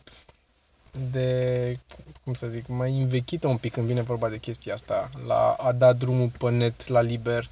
de, 1.11 1.79
cum 2.23 2.33
să 2.33 2.47
zic, 2.47 2.67
mai 2.67 3.01
învechită 3.01 3.47
un 3.47 3.57
pic 3.57 3.73
când 3.73 3.87
vine 3.87 4.01
vorba 4.01 4.29
de 4.29 4.37
chestia 4.37 4.73
asta, 4.73 5.09
la 5.27 5.55
a 5.59 5.71
da 5.71 5.93
drumul 5.93 6.31
pe 6.37 6.49
net, 6.49 6.87
la 6.87 7.01
liber 7.01 7.49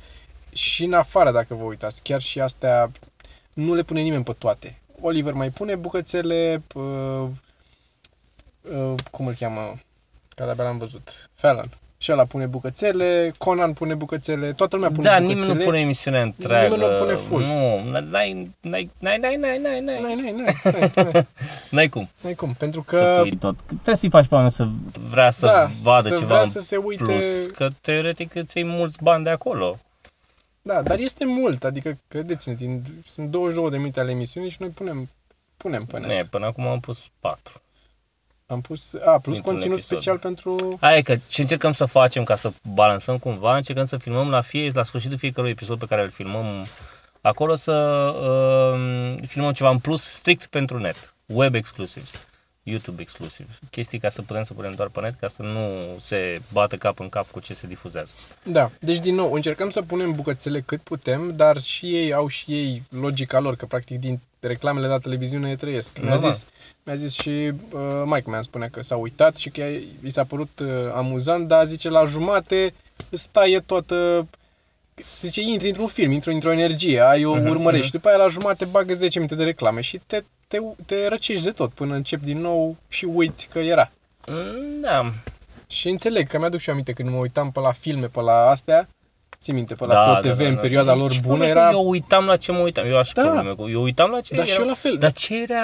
și 0.54 0.84
în 0.84 0.94
afară, 0.94 1.32
dacă 1.32 1.54
vă 1.54 1.64
uitați, 1.64 2.02
chiar 2.02 2.22
și 2.22 2.40
astea 2.40 2.92
nu 3.54 3.74
le 3.74 3.84
pune 3.84 4.02
nimeni 4.02 4.24
pe 4.24 4.34
toate. 4.34 4.80
Oliver 5.02 5.34
mai 5.34 5.50
pune 5.50 5.76
bucățele, 5.76 6.64
uh, 6.74 7.28
uh, 8.62 8.94
cum 9.12 9.28
îl 9.28 9.34
cheamă, 9.34 9.80
că 10.36 10.44
de-abia 10.44 10.64
l-am 10.64 10.78
văzut, 10.78 11.30
Fallon. 11.34 11.78
Și 12.02 12.12
ăla 12.12 12.26
pune 12.26 12.46
bucățele, 12.46 13.32
Conan 13.38 13.74
pune 13.74 13.94
bucățele, 13.94 14.54
toată 14.54 14.76
lumea 14.76 14.92
pune 14.92 15.04
da, 15.10 15.10
bucățele. 15.20 15.40
nimeni 15.40 15.58
nu 15.58 15.64
pune 15.64 15.80
emisiunea 15.80 16.22
întreagă. 16.22 16.76
Nimeni 16.76 16.92
nu 16.92 16.98
pune 16.98 17.16
full. 17.16 17.44
Nu, 17.44 17.90
n-ai, 17.90 18.02
n-ai, 18.62 18.90
n-ai, 19.00 19.18
n-ai, 19.18 19.18
n-ai, 19.18 19.38
n-ai, 19.38 19.60
n-ai, 19.60 19.80
N-ai, 19.82 20.16
n-ai, 20.16 20.32
n-ai, 20.32 20.56
n-ai, 20.64 20.92
n-ai, 20.96 21.28
n-ai 21.70 21.88
cum. 21.90 22.10
n-ai 22.22 22.34
cum, 22.34 22.54
pentru 22.54 22.86
Să 22.90 22.96
că... 22.96 23.18
pui 23.22 23.38
tot. 23.38 23.56
Trebuie 23.66 23.96
să-i 23.96 24.10
faci 24.10 24.28
pe 24.28 24.34
oameni 24.36 24.52
să 24.52 24.68
vrea 25.12 25.32
să 25.32 25.46
da, 25.46 25.70
vadă 25.84 26.08
să 26.08 26.14
ceva 26.14 26.26
vrea 26.26 26.40
în 26.40 26.46
să 26.46 26.60
se 26.60 26.78
uite... 26.78 27.04
plus. 27.04 27.46
Că 27.56 27.70
teoretic 27.82 28.36
îți 28.36 28.58
iei 28.58 28.68
mulți 28.68 28.98
bani 29.02 29.24
de 29.24 29.30
acolo. 29.30 29.80
Da, 30.62 30.82
dar 30.82 31.00
este 31.00 31.26
mult, 31.26 31.64
adică, 31.64 31.98
credeți-ne, 32.08 32.54
din, 32.54 32.84
sunt 33.08 33.30
22 33.30 33.70
de 33.70 33.78
minute 33.78 34.00
ale 34.00 34.12
emisiunii 34.12 34.50
și 34.50 34.58
noi 34.60 34.70
punem, 34.70 35.10
punem 35.58 35.86
pe 35.86 36.00
net. 36.00 36.08
Ne, 36.08 36.18
până 36.30 36.46
acum 36.46 36.68
am 36.68 36.80
pus 36.80 37.00
4. 37.20 37.62
Am 38.52 38.62
pus, 38.62 38.94
a, 38.94 38.98
plus 38.98 39.34
Dintr-un 39.34 39.42
conținut 39.42 39.78
episod. 39.78 39.98
special 39.98 40.18
pentru... 40.18 40.78
Aia 40.80 40.98
e 40.98 41.02
că 41.02 41.16
ce 41.28 41.42
încercăm 41.42 41.72
să 41.72 41.86
facem 41.86 42.24
ca 42.24 42.36
să 42.36 42.52
balansăm 42.74 43.18
cumva, 43.18 43.56
încercăm 43.56 43.86
să 43.86 43.98
filmăm 43.98 44.30
la, 44.30 44.42
fie, 44.42 44.72
la 44.74 44.84
sfârșitul 44.84 45.18
fiecărui 45.18 45.50
episod 45.50 45.80
pe 45.80 45.86
care 45.86 46.02
îl 46.02 46.10
filmăm 46.10 46.66
acolo 47.22 47.56
să 47.56 47.72
uh, 47.72 49.16
filmăm 49.28 49.52
ceva 49.52 49.70
în 49.70 49.80
plus 49.80 50.04
strict 50.04 50.46
pentru 50.46 50.78
net. 50.78 51.14
Web 51.26 51.56
exclusives, 51.56 52.28
YouTube 52.64 53.02
exclusive. 53.02 53.50
Chestii 53.70 54.00
ca 54.00 54.10
să 54.10 54.22
putem 54.22 54.44
să 54.44 54.54
punem 54.54 54.74
doar 54.74 54.88
pe 54.88 55.00
net 55.02 55.14
ca 55.20 55.28
să 55.28 55.42
nu 55.42 55.70
se 56.00 56.42
bată 56.54 56.76
cap 56.76 57.00
în 57.00 57.10
cap 57.10 57.32
cu 57.32 57.40
ce 57.40 57.54
se 57.54 57.68
difuzează. 57.68 58.12
Da, 58.44 58.72
deci 58.80 59.00
din 59.00 59.16
nou, 59.16 59.34
încercăm 59.34 59.70
să 59.70 59.82
punem 59.82 60.12
bucățele 60.12 60.62
cât 60.62 60.82
putem, 60.82 61.32
dar 61.36 61.62
și 61.62 61.96
ei 61.96 62.14
au 62.14 62.28
și 62.28 62.52
ei 62.52 62.84
logica 62.90 63.40
lor, 63.40 63.56
că 63.56 63.66
practic 63.66 64.00
din 64.00 64.20
reclamele 64.48 64.88
la 64.88 64.98
televiziune 64.98 65.56
trăiesc. 65.56 65.98
Mi-a 66.02 66.10
Normal. 66.10 66.32
zis, 66.32 66.48
mi-a 66.84 66.96
zis 66.96 67.14
și 67.14 67.30
uh, 67.30 68.02
Mike 68.06 68.30
mi-a 68.30 68.42
spune 68.42 68.68
că 68.72 68.84
s-a 68.84 68.96
uitat 68.96 69.36
și 69.36 69.50
că 69.50 69.62
i 70.04 70.10
s-a 70.10 70.24
părut 70.24 70.60
uh, 70.60 70.68
amuzant, 70.96 71.48
dar 71.48 71.66
zice 71.66 71.90
la 71.90 72.06
jumate 72.06 72.74
îți 73.10 73.30
taie 73.32 73.60
toată 73.60 74.28
Zice, 75.22 75.42
intri 75.42 75.68
într-un 75.68 75.88
film, 75.88 76.12
intri 76.12 76.34
într-o 76.34 76.52
energie, 76.52 77.00
ai 77.00 77.26
o 77.26 77.36
Mhm, 77.36 77.48
urmărești 77.48 77.78
mhm. 77.78 77.86
și 77.86 77.92
după 77.92 78.08
aia 78.08 78.18
la 78.18 78.28
jumate 78.28 78.66
bagă 78.66 78.94
10 78.94 79.20
minute 79.20 79.36
de 79.36 79.44
reclame 79.44 79.82
și 79.82 80.02
te, 80.08 80.24
te, 80.48 80.58
te 80.86 81.08
răcești 81.08 81.44
de 81.44 81.52
tot 81.52 81.72
până 81.72 81.96
începi 81.96 82.26
din 82.26 82.38
nou 82.42 82.76
și 82.88 83.06
uiți 83.06 83.48
că 83.48 83.60
era. 83.60 83.90
Mm, 84.28 84.82
Da. 84.82 85.12
Și 85.68 85.90
înțeleg 85.90 86.28
că 86.28 86.38
mi-aduc 86.38 86.60
și 86.60 86.68
eu 86.68 86.74
aminte 86.74 86.94
când 86.94 87.10
mă 87.10 87.18
uitam 87.18 87.52
pe 87.52 87.60
la 87.60 87.72
filme, 87.72 88.08
pe 88.08 88.22
la 88.22 88.50
astea, 88.50 88.88
ții 89.42 89.54
minte, 89.54 89.74
pe 89.74 89.86
la 89.86 89.94
da, 89.94 90.14
Pro 90.14 90.30
TV 90.30 90.38
da, 90.38 90.44
da, 90.44 90.50
în 90.50 90.56
da. 90.56 90.62
perioada 90.62 90.94
lor 90.94 91.12
Ce 91.12 91.20
bună 91.20 91.36
vorbești, 91.36 91.58
era... 91.58 91.70
Eu 91.72 91.90
uitam 91.90 92.26
la 92.26 92.38
ce 92.38 92.52
mă 92.52 92.60
uitam. 92.60 92.86
Eu 92.86 92.98
aș 92.98 93.12
Da. 93.12 93.22
probleme 93.22 93.54
cu... 93.54 93.70
Eu 93.70 93.82
uitam 93.82 94.10
la 94.12 94.22
ce 94.22 94.36
Da, 94.36 94.42
era... 94.42 94.52
și 94.52 94.60
eu 94.60 94.68
la 94.68 94.74
fel. 94.74 94.98
Dar 94.98 95.12
ce 95.12 95.42
era... 95.42 95.64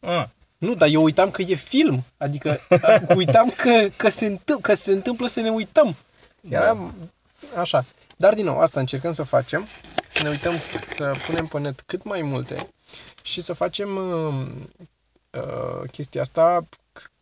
A, 0.00 0.30
Nu, 0.58 0.74
dar 0.74 0.88
eu 0.88 1.02
uitam 1.02 1.30
că 1.30 1.42
e 1.42 1.54
film. 1.54 2.04
Adică 2.16 2.60
a, 2.68 3.00
uitam 3.16 3.52
că, 3.56 3.88
că, 3.96 4.08
se 4.08 4.26
întâmplă, 4.26 4.68
că 4.68 4.74
se 4.74 4.92
întâmplă 4.92 5.26
să 5.26 5.40
ne 5.40 5.50
uităm. 5.50 5.96
Era 6.48 6.76
așa. 7.60 7.84
Dar 8.16 8.34
din 8.34 8.44
nou, 8.44 8.58
asta 8.58 8.80
încercăm 8.80 9.12
să 9.12 9.22
facem. 9.22 9.66
Să 10.08 10.22
ne 10.22 10.28
uităm, 10.28 10.52
să 10.96 11.12
punem 11.26 11.46
pe 11.46 11.58
net 11.58 11.82
cât 11.86 12.04
mai 12.04 12.22
multe 12.22 12.68
și 13.22 13.40
să 13.40 13.52
facem 13.52 13.96
uh, 13.96 14.46
uh, 15.30 15.90
chestia 15.90 16.20
asta 16.20 16.64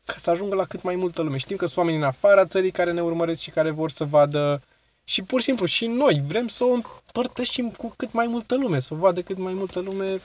ca 0.04 0.14
să 0.16 0.30
ajungă 0.30 0.54
la 0.54 0.64
cât 0.64 0.82
mai 0.82 0.94
multă 0.94 1.22
lume. 1.22 1.36
Știm 1.36 1.56
că 1.56 1.66
sunt 1.66 1.76
oameni 1.76 1.96
în 1.96 2.02
afara 2.02 2.46
țării 2.46 2.70
care 2.70 2.92
ne 2.92 3.02
urmăresc 3.02 3.40
și 3.40 3.50
care 3.50 3.70
vor 3.70 3.90
să 3.90 4.04
vadă 4.04 4.62
și 5.04 5.22
pur 5.22 5.38
și 5.40 5.44
simplu 5.44 5.66
și 5.66 5.86
noi 5.86 6.22
vrem 6.26 6.48
să 6.48 6.64
o 6.64 6.72
împărtășim 6.72 7.70
cu 7.70 7.92
cât 7.96 8.12
mai 8.12 8.26
multă 8.26 8.54
lume, 8.54 8.80
să 8.80 8.94
o 8.94 8.96
vadă 8.96 9.22
cât 9.22 9.38
mai 9.38 9.52
multă 9.52 9.80
lume 9.80 10.20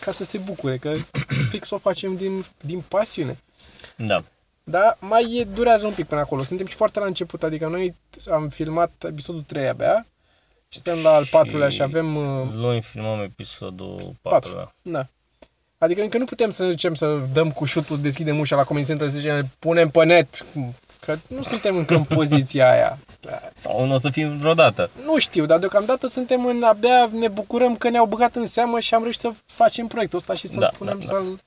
ca 0.00 0.12
să 0.12 0.24
se 0.24 0.38
bucure, 0.38 0.76
că 0.76 0.94
fix 1.50 1.70
o 1.70 1.78
facem 1.78 2.16
din, 2.16 2.44
din 2.60 2.80
pasiune. 2.88 3.38
da. 3.96 4.24
Dar 4.64 4.96
mai 5.00 5.36
e, 5.36 5.44
durează 5.44 5.86
un 5.86 5.92
pic 5.92 6.06
până 6.06 6.20
acolo. 6.20 6.42
Suntem 6.42 6.66
și 6.66 6.74
foarte 6.74 6.98
la 6.98 7.06
început, 7.06 7.42
adică 7.42 7.66
noi 7.66 7.94
am 8.30 8.48
filmat 8.48 8.90
episodul 9.06 9.42
3 9.46 9.68
abia 9.68 10.06
și 10.68 10.78
suntem 10.78 11.02
la 11.02 11.10
al 11.10 11.26
patrulea 11.30 11.68
și 11.68 11.82
avem... 11.82 12.16
Uh, 12.16 12.48
Luni 12.52 12.82
filmăm 12.82 13.20
episodul 13.20 13.96
4. 14.22 14.52
4. 14.52 14.54
Da. 14.54 14.72
da. 14.82 15.06
Adică 15.78 16.02
încă 16.02 16.18
nu 16.18 16.24
putem 16.24 16.50
să 16.50 16.62
ne 16.62 16.68
ducem 16.68 16.94
să 16.94 17.20
dăm 17.32 17.50
cu 17.50 17.64
șutul, 17.64 18.00
deschidem 18.00 18.38
ușa 18.38 18.56
la 18.56 18.64
Comedy 18.64 18.86
Center 18.86 19.10
să 19.10 19.16
zicem, 19.16 19.48
punem 19.58 19.88
pe 19.88 20.04
net, 20.04 20.46
că 21.08 21.18
nu 21.34 21.42
suntem 21.42 21.76
încă 21.76 21.94
în 21.94 22.04
poziția 22.04 22.70
aia. 22.70 22.98
Sau 23.54 23.86
nu 23.86 23.94
o 23.94 23.98
să 23.98 24.10
fim 24.10 24.38
vreodată. 24.38 24.90
Nu 25.04 25.18
știu, 25.18 25.46
dar 25.46 25.58
deocamdată 25.58 26.06
suntem 26.06 26.44
în 26.46 26.62
abia, 26.62 27.10
ne 27.18 27.28
bucurăm 27.28 27.76
că 27.76 27.88
ne-au 27.88 28.06
băgat 28.06 28.34
în 28.36 28.46
seamă 28.46 28.80
și 28.80 28.94
am 28.94 29.02
reușit 29.02 29.20
să 29.20 29.30
facem 29.46 29.86
proiectul 29.86 30.18
ăsta 30.18 30.34
și 30.34 30.46
să-l 30.46 30.60
Da, 30.60 30.70
punem 30.78 30.98
da, 31.00 31.06
da. 31.06 31.12
să-l... 31.14 31.40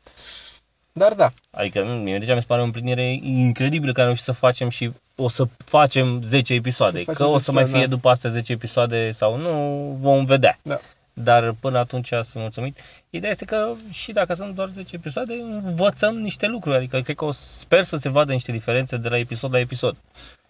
Dar 0.94 1.14
da, 1.14 1.32
Adică 1.52 1.86
mie 2.04 2.18
deja 2.18 2.34
mi 2.34 2.40
se 2.40 2.46
pare 2.48 2.62
o 2.62 2.64
împlinire 2.64 3.12
incredibilă 3.24 3.92
că 3.92 4.00
am 4.00 4.06
reușit 4.06 4.24
să 4.24 4.32
facem 4.32 4.70
și 4.70 4.92
o 5.16 5.30
să 5.30 5.44
facem 5.66 6.22
10 6.24 6.54
episoade. 6.54 6.98
Să 6.98 7.04
Că 7.04 7.12
facem 7.12 7.26
o 7.26 7.30
10 7.30 7.44
să 7.44 7.52
mai 7.52 7.64
fie 7.64 7.70
episoade, 7.72 7.90
da. 7.90 7.96
după 7.96 8.10
astea 8.10 8.30
10 8.30 8.52
episoade 8.52 9.12
sau 9.12 9.38
nu, 9.38 9.52
vom 10.00 10.26
vedea. 10.26 10.58
da. 10.62 10.80
Dar 11.14 11.56
până 11.60 11.78
atunci 11.78 12.08
sunt 12.08 12.34
mulțumit. 12.34 12.80
Ideea 13.10 13.32
este 13.32 13.46
că 13.46 13.72
și 13.90 14.12
dacă 14.12 14.34
sunt 14.34 14.56
doar 14.56 14.68
10 14.68 14.96
episoade, 14.96 15.34
învățăm 15.34 16.18
niște 16.18 16.48
lucruri. 16.48 16.76
Adică 16.76 17.02
cred 17.02 17.16
că 17.16 17.26
o 17.26 17.32
sper 17.32 17.84
să 17.84 17.98
se 17.98 18.10
vadă 18.10 18.32
niște 18.32 18.52
diferențe 18.52 18.98
de 18.98 19.10
la 19.10 19.18
episod 19.18 19.54
la 19.54 19.60
episod. 19.60 19.96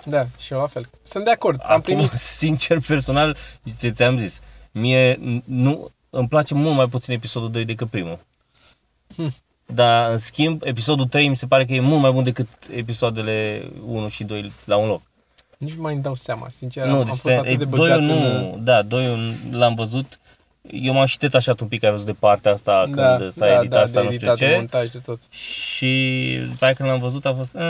Da, 0.06 0.26
și 0.38 0.54
eu 0.54 0.60
la 0.60 0.68
fel. 0.68 0.90
Sunt 1.04 1.24
de 1.26 1.32
acord. 1.32 1.60
Am 1.64 1.68
Acum, 1.70 1.82
primit 1.82 2.12
sincer, 2.42 2.80
personal, 2.88 3.38
ți- 3.70 3.92
ți-am 3.92 4.18
zis, 4.18 4.40
mie 4.72 5.16
n- 5.16 5.44
nu, 5.46 5.92
îmi 6.10 6.28
place 6.28 6.54
mult 6.54 6.76
mai 6.76 6.88
puțin 6.88 7.14
episodul 7.14 7.52
2 7.52 7.66
decât 7.66 7.90
primul. 7.90 8.20
Hm. 9.16 9.34
Dar, 9.66 10.12
în 10.12 10.18
schimb, 10.18 10.62
episodul 10.64 11.06
3 11.08 11.28
mi 11.28 11.36
se 11.36 11.46
pare 11.46 11.66
că 11.66 11.74
e 11.74 11.80
mult 11.80 12.02
mai 12.02 12.12
bun 12.12 12.24
decât 12.24 12.48
episoadele 12.76 13.64
1 13.86 14.08
și 14.08 14.24
2 14.24 14.52
la 14.66 14.76
un 14.78 14.88
loc. 14.88 15.02
Nici 15.58 15.74
nu 15.74 15.82
mai 15.82 15.94
îmi 15.94 16.02
dau 16.02 16.16
seama, 16.16 16.48
sincer. 16.50 16.86
nu, 16.86 16.96
am, 16.96 17.00
deci 17.00 17.10
am 17.10 17.16
fost 17.16 17.36
atât 17.36 17.58
de 17.58 17.66
băgat 17.66 18.00
doiul 18.00 18.02
nu, 18.18 18.54
în... 18.54 18.64
da, 18.64 18.82
doiul 18.82 19.34
l-am 19.52 19.76
văzut. 19.76 20.20
Eu 20.62 20.94
m-am 20.94 21.06
și 21.06 21.18
detașat 21.18 21.60
un 21.60 21.68
pic, 21.68 21.80
că 21.80 21.86
ai 21.86 21.92
văzut 21.92 22.06
de 22.06 22.14
partea 22.14 22.52
asta 22.52 22.86
Da, 22.88 23.16
când 23.18 23.32
s-a 23.32 23.60
editat 23.60 23.84
asta, 23.84 24.00
de 24.00 24.06
nu 24.06 24.12
știu 24.12 24.28
editat, 24.28 24.38
de 24.38 24.46
ce. 24.54 24.56
montaj, 24.58 24.90
de 24.90 25.00
tot. 25.00 25.20
Și 25.32 26.40
după 26.50 26.66
aia 26.66 26.74
când 26.74 26.90
l-am 26.90 27.00
văzut 27.00 27.26
a 27.26 27.34
fost... 27.34 27.54
Uh, 27.54 27.62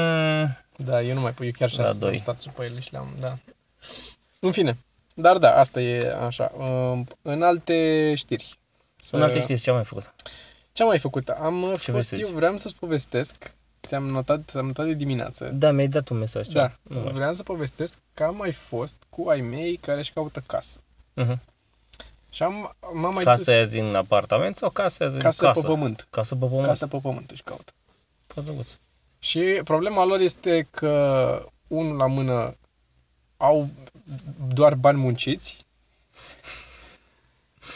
Da, 0.75 1.01
eu 1.01 1.13
nu 1.13 1.19
mai 1.21 1.31
pot, 1.31 1.45
eu 1.45 1.51
chiar 1.57 1.69
și 1.69 1.77
La 1.77 1.83
asta 1.83 1.93
am 1.93 1.99
doi. 1.99 2.17
stat 2.19 2.43
pe 2.55 2.63
ele 2.63 2.79
și 2.79 2.91
le-am, 2.91 3.15
da. 3.19 3.37
În 4.39 4.51
fine, 4.51 4.77
dar 5.13 5.37
da, 5.37 5.55
asta 5.59 5.81
e 5.81 6.15
așa. 6.25 6.51
Um, 6.57 7.07
În 7.21 7.41
alte 7.43 8.13
știri. 8.15 8.59
Să... 8.99 9.15
în 9.15 9.21
alte 9.21 9.41
știri, 9.41 9.61
ce 9.61 9.69
am 9.69 9.75
mai 9.75 9.85
făcut? 9.85 10.13
Ce 10.73 10.81
am 10.81 10.87
mai 10.87 10.99
făcut? 10.99 11.27
Am 11.29 11.59
vrei 11.59 11.77
fost, 11.77 12.07
să 12.07 12.15
eu 12.15 12.25
zici? 12.27 12.35
vreau 12.35 12.57
să-ți 12.57 12.75
povestesc, 12.79 13.55
ți-am 13.81 14.03
notat, 14.07 14.51
am 14.55 14.65
notat 14.65 14.85
de 14.85 14.93
dimineață. 14.93 15.45
Da, 15.53 15.71
mi-ai 15.71 15.87
dat 15.87 16.09
un 16.09 16.17
mesaj. 16.17 16.47
Da, 16.47 16.61
ceva. 16.61 16.79
Nu 16.83 16.95
mai 16.95 17.03
știu. 17.03 17.15
vreau 17.15 17.33
să 17.33 17.43
povestesc 17.43 17.97
că 18.13 18.23
am 18.23 18.35
mai 18.35 18.51
fost 18.51 18.95
cu 19.09 19.29
ai 19.29 19.41
mei 19.41 19.75
care 19.75 19.99
își 19.99 20.11
caută 20.13 20.43
casă. 20.47 20.79
Mhm. 21.13 21.41
Și 22.31 22.43
am, 22.43 22.75
m-am 22.93 23.13
mai 23.13 23.23
Casa 23.23 23.37
dus 23.37 23.47
aia 23.47 23.65
zi 23.65 23.77
în 23.77 23.95
apartament 23.95 24.55
sau 24.55 24.69
casa 24.69 24.97
aia 24.99 25.09
zi 25.09 25.15
în 25.15 25.21
casă, 25.21 25.45
casă? 25.45 25.61
pe 25.61 25.67
pământ. 25.67 26.07
Casă 26.09 26.35
pe 26.35 26.45
pământ. 26.45 26.65
Casă 26.65 26.87
pe 26.87 26.97
pământ 26.97 27.31
își 27.31 27.43
caută. 27.43 27.71
Pe 28.27 28.41
drăguț. 28.41 28.67
Și 29.19 29.61
problema 29.63 30.05
lor 30.05 30.19
este 30.19 30.67
că 30.71 31.45
unul 31.67 31.97
la 31.97 32.07
mână 32.07 32.55
au 33.37 33.69
doar 34.53 34.75
bani 34.75 34.97
munciți 34.97 35.57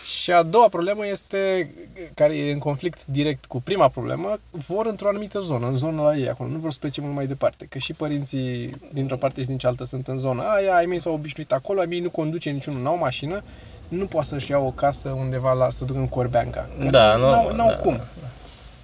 și 0.06 0.32
a 0.32 0.44
doua 0.44 0.68
problemă 0.68 1.08
este, 1.08 1.74
care 2.14 2.38
e 2.38 2.52
în 2.52 2.60
conflict 2.60 3.06
direct 3.06 3.46
cu 3.46 3.62
prima 3.62 3.90
problemă, 3.90 4.40
vor 4.50 4.86
într-o 4.86 5.08
anumită 5.08 5.40
zonă, 5.40 5.68
în 5.68 5.78
zona 5.78 6.04
la 6.04 6.16
ei 6.16 6.30
acolo, 6.30 6.50
nu 6.50 6.58
vor 6.58 6.72
să 6.72 6.78
plece 6.80 7.02
mult 7.02 7.14
mai 7.14 7.28
departe, 7.28 7.66
că 7.66 7.78
și 7.78 7.94
părinții 7.94 8.76
dintr-o 8.94 9.18
parte 9.18 9.42
și 9.42 9.48
din 9.48 9.58
cealaltă 9.58 9.84
sunt 9.84 10.08
în 10.08 10.18
zona 10.18 10.54
aia, 10.54 10.76
ai 10.76 10.86
mei 10.86 11.02
s-au 11.02 11.14
obișnuit 11.14 11.52
acolo, 11.52 11.80
ai 11.80 11.86
mei 11.86 12.00
nu 12.00 12.10
conduce 12.10 12.50
niciunul, 12.50 12.82
n-au 12.82 12.98
mașină, 12.98 13.44
nu 13.88 14.06
poate 14.06 14.28
să-și 14.28 14.52
ia 14.52 14.58
o 14.58 14.72
casă 14.72 15.10
undeva 15.10 15.54
la, 15.54 15.70
să 15.70 15.86
ducă 15.86 16.00
în 16.00 16.08
Corbeanca. 16.08 16.70
Că 16.80 16.86
Da, 16.90 17.16
nu- 17.16 17.30
N-au, 17.30 17.56
n-au 17.56 17.68
da. 17.70 17.76
cum. 17.76 18.02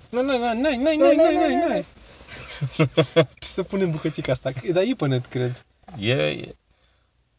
Nu, 0.10 0.22
nu, 0.22 0.38
nu, 0.38 0.53
nu, 0.53 0.53
nu, 0.53 0.96
nu, 0.98 1.13
nu, 1.15 1.31
nu, 1.31 1.74
nu. 1.74 1.84
Să 3.39 3.63
punem 3.63 3.91
bucățica 3.91 4.31
asta. 4.31 4.50
Dar 4.74 4.84
e 4.84 4.93
pe 4.98 5.08
net, 5.08 5.25
cred. 5.25 5.65
E, 6.00 6.12
e, 6.13 6.55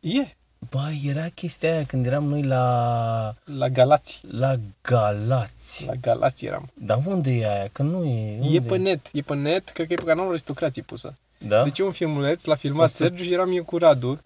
E. 0.01 0.27
bă, 0.71 0.81
era 1.05 1.27
chestia 1.35 1.73
aia 1.73 1.85
când 1.85 2.07
eram 2.07 2.25
noi 2.25 2.43
la, 2.43 3.35
La 3.45 3.69
Galați. 3.69 4.21
la 4.31 4.55
Galați. 4.83 5.85
La 5.87 5.93
Galați 6.01 6.45
eram. 6.47 6.69
Dar 6.75 6.99
unde 7.07 7.31
e 7.31 7.51
aia? 7.51 7.69
Că 7.73 7.83
nu 7.83 8.05
e. 8.05 8.37
Unde 8.41 8.55
E 8.57 8.61
pe 8.61 8.77
net. 8.77 9.07
E 9.13 9.21
pe 9.21 9.35
net. 9.35 9.69
Cred 9.69 9.87
că 9.87 9.93
e 9.93 9.97
pe 9.97 10.05
canalul 10.05 10.31
Aristocrații 10.31 10.83
pusă. 10.83 11.13
Da? 11.39 11.63
Deci 11.63 11.79
e 11.79 11.83
un 11.85 11.91
filmuleț, 11.91 12.45
l-a 12.45 12.55
filmat 12.55 12.85
O 12.85 12.89
să- 12.89 12.97
Sergiu 12.97 13.23
și 13.25 13.33
eram 13.33 13.53
eu 13.57 13.65
cu 13.65 13.79
Radu. 13.79 14.21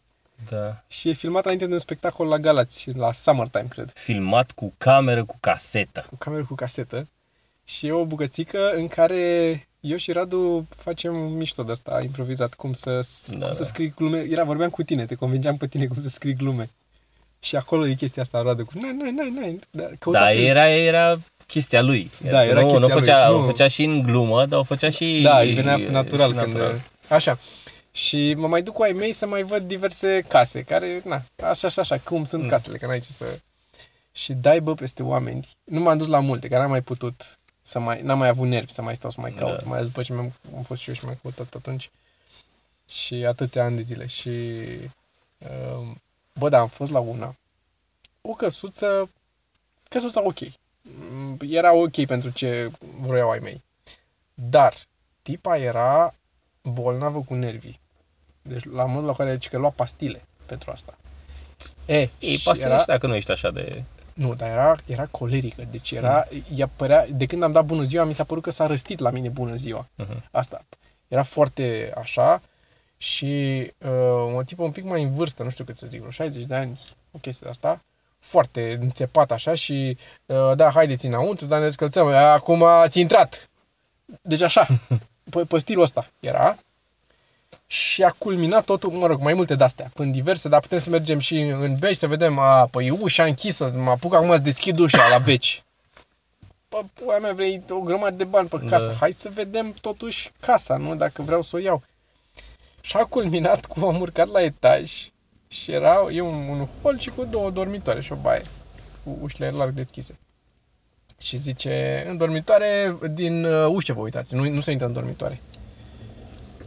Da. 0.51 0.83
Și 0.89 1.09
e 1.09 1.13
filmat 1.13 1.45
înainte 1.45 1.67
de 1.67 1.73
un 1.73 1.79
spectacol 1.79 2.27
la 2.29 2.39
Galați, 2.39 2.91
la 2.97 3.13
Summertime, 3.13 3.67
cred. 3.69 3.93
Filmat 3.95 4.51
cu 4.51 4.75
cameră, 4.79 5.25
cu 5.25 5.37
casetă. 5.41 6.05
Cu 6.09 6.17
cameră 6.17 6.45
cu 6.45 6.55
casetă. 6.55 7.09
Și 7.65 7.87
e 7.87 7.93
o 7.93 8.05
bucățică 8.05 8.71
în 8.75 8.89
care 8.89 9.17
eu 9.81 9.97
și 9.97 10.13
Radu 10.13 10.67
facem 10.77 11.21
mișto 11.21 11.63
de 11.63 11.73
asta, 11.73 12.01
improvizat, 12.03 12.55
cum 12.55 12.73
să, 12.73 12.91
Da, 12.91 13.45
cum 13.45 13.55
să 13.55 13.63
da. 13.63 13.69
scrii 13.69 13.93
glume. 13.97 14.27
Era, 14.31 14.45
vorbeam 14.45 14.71
cu 14.71 14.83
tine, 14.83 15.07
te 15.07 15.15
convingeam 15.15 15.57
pe 15.57 15.67
tine 15.67 15.87
cum 15.87 16.03
să 16.03 16.09
scrii 16.09 16.35
glume. 16.35 16.71
Și 17.41 17.57
acolo 17.57 17.87
e 17.87 17.95
chestia 17.95 18.23
asta, 18.23 18.43
Radu, 18.43 18.65
cu 18.65 18.73
nai, 18.81 18.97
nai, 19.01 19.11
nai, 19.11 19.31
nai. 19.41 19.59
Da, 19.71 19.83
Da, 19.83 19.89
căutați-l. 19.99 20.43
era, 20.43 20.69
era 20.71 21.19
chestia 21.47 21.83
lui. 21.83 22.11
Da, 22.31 22.45
era 22.45 22.61
nu, 22.61 22.67
chestia 22.69 22.87
nu 22.87 22.95
făcea, 22.95 23.29
lui. 23.29 23.37
O 23.37 23.41
Nu. 23.41 23.47
făcea 23.47 23.69
și 23.69 23.83
în 23.85 24.03
glumă, 24.03 24.47
dar 24.47 24.59
o 24.59 24.63
făcea 24.63 24.91
și 24.91 25.21
Da, 25.23 25.39
își 25.39 25.53
venea 25.53 25.77
natural, 25.91 26.31
și 26.31 26.37
când... 26.39 26.47
natural. 26.55 26.81
Așa. 27.09 27.39
Și 27.97 28.35
mă 28.35 28.47
mai 28.49 28.63
duc 28.63 28.75
cu 28.75 28.83
ai 28.83 28.93
mei 28.93 29.13
să 29.13 29.27
mai 29.27 29.43
văd 29.43 29.63
diverse 29.67 30.21
case, 30.29 30.63
care, 30.63 31.01
na, 31.05 31.23
așa 31.43 31.69
și 31.69 31.79
așa, 31.79 31.99
cum 31.99 32.25
sunt 32.25 32.43
Mm. 32.43 32.49
casele, 32.49 32.79
că 32.79 32.87
n-ai 32.87 33.01
ce 33.01 33.13
să... 33.13 33.41
Și 34.13 34.33
dai, 34.33 34.61
bă, 34.61 34.75
peste 34.75 35.03
oameni. 35.03 35.49
Nu 35.65 35.81
m-am 35.81 35.99
dus 35.99 36.07
la 36.07 36.21
multe, 36.21 36.49
că 36.49 36.59
n-am 36.59 36.71
mai 36.71 36.81
putut 36.81 37.39
să 37.63 37.79
mai, 37.79 38.01
n-am 38.03 38.19
mai 38.19 38.29
avut 38.29 38.47
nervi 38.49 38.73
să 38.73 38.83
mai 38.83 38.97
stau 38.97 39.11
să 39.11 39.21
mai 39.21 39.33
caut, 39.33 39.59
Da. 39.63 39.65
mai 39.69 39.75
ales 39.77 39.87
după 39.89 40.03
ce 40.03 40.13
mi-am, 40.13 40.33
am 40.57 40.63
fost 40.63 40.81
și 40.83 40.89
eu 40.89 40.95
și 40.95 41.05
mai 41.05 41.19
căutat 41.23 41.55
atunci. 41.55 41.91
Și 42.89 43.15
atâția 43.15 43.65
ani 43.65 43.77
de 43.77 43.83
zile. 43.83 44.07
Și, 44.07 44.29
uh, 45.39 45.87
bă, 46.39 46.49
da, 46.49 46.59
am 46.59 46.69
fost 46.69 46.91
la 46.91 46.99
una. 46.99 47.35
O 48.21 48.33
căsuță, 48.33 49.11
căsuța 49.89 50.23
ok. 50.25 50.39
Mm, 50.83 51.37
Era 51.41 51.73
ok 51.73 52.05
pentru 52.07 52.31
ce 52.31 52.71
vroiau 53.01 53.31
ai 53.31 53.39
mei. 53.39 53.63
Dar 54.35 54.75
tipa 55.23 55.57
era 55.57 56.15
bolnavă 56.63 57.21
cu 57.23 57.35
nervii. 57.35 57.81
Deci 58.49 58.65
la 58.65 58.85
modul 58.85 59.07
la 59.07 59.13
care 59.13 59.33
zice 59.33 59.49
că 59.49 59.59
lua 59.59 59.71
pastile 59.71 60.23
pentru 60.47 60.71
asta. 60.71 60.97
E, 61.87 62.09
Ei, 62.19 62.37
și 62.37 62.43
pasă 62.43 62.61
era, 62.61 62.75
era... 62.75 62.85
dacă 62.87 63.07
nu 63.07 63.15
ești 63.15 63.31
așa 63.31 63.51
de... 63.51 63.83
nu, 64.15 64.35
dar 64.35 64.49
era, 64.49 64.77
era 64.87 65.07
colerică. 65.11 65.63
Deci 65.71 65.91
era, 65.91 66.25
ea 66.55 66.71
părea, 66.77 67.07
de 67.11 67.27
când 67.27 67.43
am 67.43 67.53
dat 67.53 67.65
bună 67.65 67.83
ziua, 67.83 68.05
mi 68.05 68.15
s-a 68.15 68.25
părut 68.25 68.43
că 68.43 68.51
s-a 68.51 68.67
răstit 68.67 68.99
la 68.99 69.11
mine 69.11 69.29
bună 69.29 69.55
ziua. 69.55 69.89
Uh-huh. 70.03 70.31
Asta. 70.31 70.65
Era 71.09 71.23
foarte 71.23 71.93
așa 71.97 72.43
și 72.97 73.73
uh, 73.79 74.35
o 74.37 74.43
tipă 74.43 74.63
un 74.63 74.71
pic 74.71 74.85
mai 74.85 75.03
în 75.03 75.15
vârstă, 75.15 75.43
nu 75.43 75.51
știu 75.51 75.65
cât 75.65 75.77
să 75.77 75.87
zic, 75.87 75.99
vreo 75.99 76.11
60 76.11 76.45
de 76.45 76.55
ani, 76.55 76.81
o 77.11 77.19
chestie 77.19 77.41
de 77.43 77.49
asta, 77.49 77.83
foarte 78.19 78.79
înțepat 78.81 79.31
așa 79.31 79.55
și 79.55 79.99
uh, 80.27 80.53
da, 80.57 80.71
haideți 80.71 81.07
înăuntru, 81.07 81.47
dar 81.47 81.59
ne 81.59 81.65
descălțăm. 81.65 82.07
Acum 82.07 82.63
ați 82.63 83.01
intrat. 83.01 83.51
Deci 84.23 84.41
așa, 84.41 84.67
pe, 85.31 85.45
pe 85.45 85.59
stilul 85.59 85.83
ăsta 85.83 86.11
era. 86.21 86.57
Și 87.67 88.03
a 88.03 88.15
culminat 88.19 88.65
totul, 88.65 88.91
mă 88.91 89.07
rog, 89.07 89.21
mai 89.21 89.35
multe 89.35 89.55
de-astea, 89.55 89.91
până 89.95 90.11
diverse, 90.11 90.49
dar 90.49 90.61
putem 90.61 90.79
să 90.79 90.91
mergem 90.91 91.19
și 91.19 91.39
în 91.39 91.77
beci 91.79 91.97
să 91.97 92.07
vedem, 92.07 92.39
a, 92.39 92.67
păi 92.71 92.91
ușa 92.91 93.25
închisă, 93.25 93.73
mă 93.77 93.91
apuc 93.91 94.15
acum 94.15 94.31
să 94.31 94.43
deschid 94.43 94.79
ușa 94.79 95.09
la 95.09 95.19
beci. 95.19 95.63
Bă, 96.69 96.83
pula 96.95 97.19
mea, 97.19 97.33
vrei 97.33 97.63
o 97.69 97.81
grămadă 97.81 98.17
de 98.17 98.25
bani 98.25 98.49
pe 98.49 98.59
casă, 98.69 98.87
Da. 98.87 98.95
hai 98.95 99.13
să 99.13 99.31
vedem 99.35 99.75
totuși 99.81 100.31
casa, 100.41 100.77
nu, 100.77 100.95
dacă 100.95 101.23
vreau 101.23 101.43
să 101.43 101.57
o 101.57 101.59
iau. 101.59 101.83
Și 102.81 102.97
a 102.97 103.05
culminat 103.05 103.65
cu 103.65 103.87
am 103.87 104.01
urcat 104.01 104.29
la 104.29 104.43
etaj 104.43 104.93
și 105.49 105.73
era 105.73 106.07
e 106.11 106.21
un, 106.21 106.49
un 106.49 106.67
hol 106.83 106.99
și 106.99 107.11
cu 107.11 107.25
două 107.25 107.51
dormitoare 107.51 108.01
și 108.01 108.13
o 108.13 108.17
baie, 108.17 108.43
cu 109.05 109.19
ușile 109.21 109.51
larg 109.51 109.73
deschise. 109.73 110.19
Și 111.19 111.37
zice, 111.37 112.05
în 112.09 112.17
dormitoare, 112.17 112.97
din 113.11 113.45
uh, 113.45 113.67
ușă 113.69 113.93
vă 113.93 114.01
uitați, 114.01 114.35
nu, 114.35 114.49
nu 114.49 114.61
se 114.61 114.71
intră 114.71 114.87
în 114.87 114.93
dormitoare. 114.93 115.41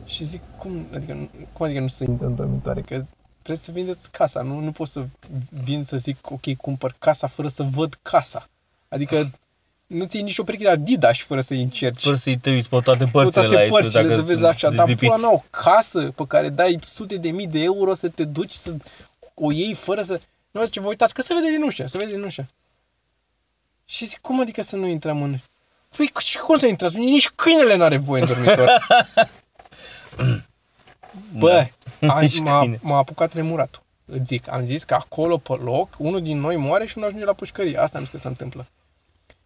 Și 0.09 0.23
zic, 0.23 0.41
cum 0.57 0.87
adică, 0.93 1.13
nu- 1.13 1.29
cum 1.53 1.65
adică 1.65 1.79
nu 1.79 1.87
se 1.87 2.03
intră 2.03 2.25
în 2.25 2.35
dormitoare? 2.35 2.81
Că 2.81 3.05
trebuie 3.41 3.63
să 3.65 3.71
vindeți 3.71 4.11
casa, 4.11 4.41
nu, 4.41 4.59
nu 4.59 4.71
pot 4.71 4.87
să 4.87 5.03
vin 5.63 5.83
să 5.83 5.97
zic, 5.97 6.31
ok, 6.31 6.55
cumpăr 6.55 6.95
casa 6.99 7.27
fără 7.27 7.47
să 7.47 7.63
văd 7.63 7.99
casa. 8.01 8.49
Adică 8.87 9.31
nu 9.87 10.05
ții 10.05 10.21
nici 10.21 10.37
o 10.37 10.43
pereche 10.43 10.63
de 10.63 10.69
Adidas 10.69 11.17
fără 11.17 11.41
să-i 11.41 11.61
încerci 11.61 12.01
Fără 12.03 12.15
să-i 12.15 12.37
te 12.37 12.49
uiți 12.49 12.69
pe 12.69 12.79
toate 12.83 13.03
cu 13.03 13.09
părțile 13.09 13.41
toate 13.41 13.55
la 13.55 13.63
ei, 13.63 13.69
părțile 13.69 14.01
dacă 14.01 14.13
să 14.13 14.21
vezi 14.21 14.39
sunt 14.39 14.49
așa, 14.49 14.69
dar 14.69 14.85
dezlipiți. 14.85 15.11
pula 15.11 15.27
mea, 15.27 15.33
o 15.35 15.43
casă 15.49 16.11
pe 16.15 16.23
care 16.27 16.49
dai 16.49 16.79
sute 16.83 17.17
de 17.17 17.29
mii 17.29 17.47
de 17.47 17.59
euro 17.59 17.93
să 17.93 18.09
te 18.09 18.23
duci 18.23 18.51
să 18.51 18.75
o 19.33 19.51
iei 19.51 19.73
fără 19.73 20.01
să... 20.01 20.19
Nu 20.51 20.65
zice, 20.65 20.79
vă 20.79 20.87
uitați, 20.87 21.13
că 21.13 21.21
se 21.21 21.33
vede 21.33 21.49
din 21.55 21.61
ușă, 21.61 21.87
se 21.87 21.97
vede 21.97 22.11
din 22.11 22.23
ușă. 22.23 22.45
Și 23.85 24.05
zic, 24.05 24.19
cum 24.19 24.39
adică 24.39 24.61
să 24.61 24.75
nu 24.75 24.87
intrăm 24.87 25.21
în... 25.21 25.37
Păi, 25.97 26.11
și 26.17 26.37
cum 26.37 26.57
să 26.57 26.65
intrați? 26.67 26.97
Nici 26.97 27.29
câinele 27.29 27.75
n-are 27.75 27.97
voie 27.97 28.21
în 28.21 28.27
dormitor. 28.27 28.69
Bă, 31.37 31.67
a, 32.07 32.19
Nici 32.19 32.39
m-a, 32.39 32.59
câine. 32.59 32.79
m-a 32.81 32.97
apucat 32.97 33.29
tremuratul. 33.29 33.81
Îți 34.05 34.23
zic, 34.25 34.51
am 34.51 34.65
zis 34.65 34.83
că 34.83 34.93
acolo 34.93 35.37
pe 35.37 35.53
loc, 35.53 35.95
unul 35.97 36.21
din 36.21 36.39
noi 36.39 36.55
moare 36.55 36.85
și 36.85 36.93
unul 36.97 37.07
ajunge 37.07 37.25
la 37.25 37.33
pușcărie. 37.33 37.77
Asta 37.77 37.97
am 37.97 38.03
zis 38.03 38.11
că 38.13 38.17
se 38.19 38.27
întâmplă. 38.27 38.67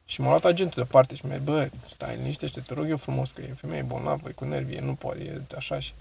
Și 0.05 0.21
m-a 0.21 0.27
luat 0.27 0.45
agentul 0.45 0.75
deoparte 0.75 1.15
și 1.15 1.25
mi-a 1.25 1.35
zis, 1.35 1.45
bă, 1.45 1.69
stai 1.89 2.15
liniștește, 2.15 2.59
te 2.59 2.73
rog 2.73 2.89
eu 2.89 2.97
frumos, 2.97 3.31
că 3.31 3.41
e 3.41 3.53
femeie 3.55 3.81
bolnavă, 3.81 4.29
e 4.29 4.31
cu 4.31 4.45
nervie, 4.45 4.79
nu 4.81 4.93
poate, 4.93 5.23
e 5.23 5.55
așa 5.57 5.79
și... 5.79 5.93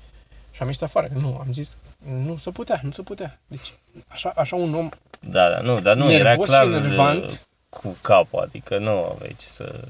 Și 0.54 0.60
am 0.62 0.66
ieșit 0.66 0.82
afară. 0.82 1.08
Nu, 1.12 1.38
am 1.40 1.52
zis, 1.52 1.76
nu 2.04 2.36
se 2.36 2.50
putea, 2.50 2.80
nu 2.82 2.90
se 2.90 3.02
putea. 3.02 3.38
Deci, 3.46 3.72
așa, 4.08 4.32
așa 4.36 4.56
un 4.56 4.74
om 4.74 4.88
Da, 5.20 5.48
da, 5.50 5.60
nu, 5.60 5.80
dar 5.80 5.96
nu, 5.96 6.12
era 6.12 6.22
nervos 6.28 6.48
clar 6.48 6.62
și 6.64 6.68
enervant. 6.72 7.24
uh, 7.30 7.36
cu 7.68 7.96
capul, 8.00 8.38
adică 8.40 8.78
nu 8.78 8.90
aveai 8.90 9.36
ce 9.38 9.46
să... 9.46 9.80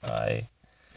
Ai... 0.00 0.48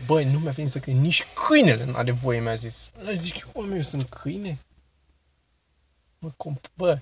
Băi, 0.06 0.32
nu 0.32 0.40
mi-a 0.40 0.52
venit 0.52 0.72
să 0.72 0.80
cred, 0.80 0.96
nici 0.96 1.26
câinele 1.48 1.86
nu 1.86 1.96
are 1.96 2.12
voie, 2.12 2.40
mi-a 2.40 2.56
zis. 2.56 2.90
Eu 3.08 3.14
zic, 3.14 3.36
eu, 3.56 3.66
mă, 3.68 3.76
eu 3.76 3.82
sunt 3.82 4.04
câine? 4.04 4.58
Mă, 6.20 6.30
comp- 6.30 6.72
bă. 6.74 6.98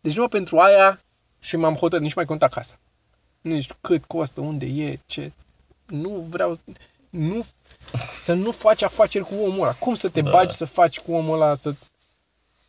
Deci 0.00 0.12
numai 0.14 0.28
pentru 0.28 0.58
aia 0.58 1.00
și 1.40 1.56
m-am 1.56 1.74
hotărât, 1.74 2.02
nici 2.04 2.14
mai 2.14 2.24
conta 2.24 2.48
casa. 2.48 2.78
Nu 3.40 3.60
știu 3.60 3.76
cât 3.80 4.04
costă, 4.04 4.40
unde 4.40 4.66
e, 4.66 4.98
ce. 5.06 5.32
Nu 5.86 6.08
vreau, 6.08 6.60
nu, 7.10 7.46
să 8.20 8.32
nu 8.32 8.50
faci 8.50 8.82
afaceri 8.82 9.24
cu 9.24 9.34
omul 9.34 9.62
ăla. 9.62 9.72
Cum 9.72 9.94
să 9.94 10.08
te 10.08 10.20
Da. 10.20 10.30
bagi 10.30 10.56
să 10.56 10.64
faci 10.64 11.00
cu 11.00 11.12
omul 11.12 11.34
ăla, 11.42 11.54
să, 11.54 11.74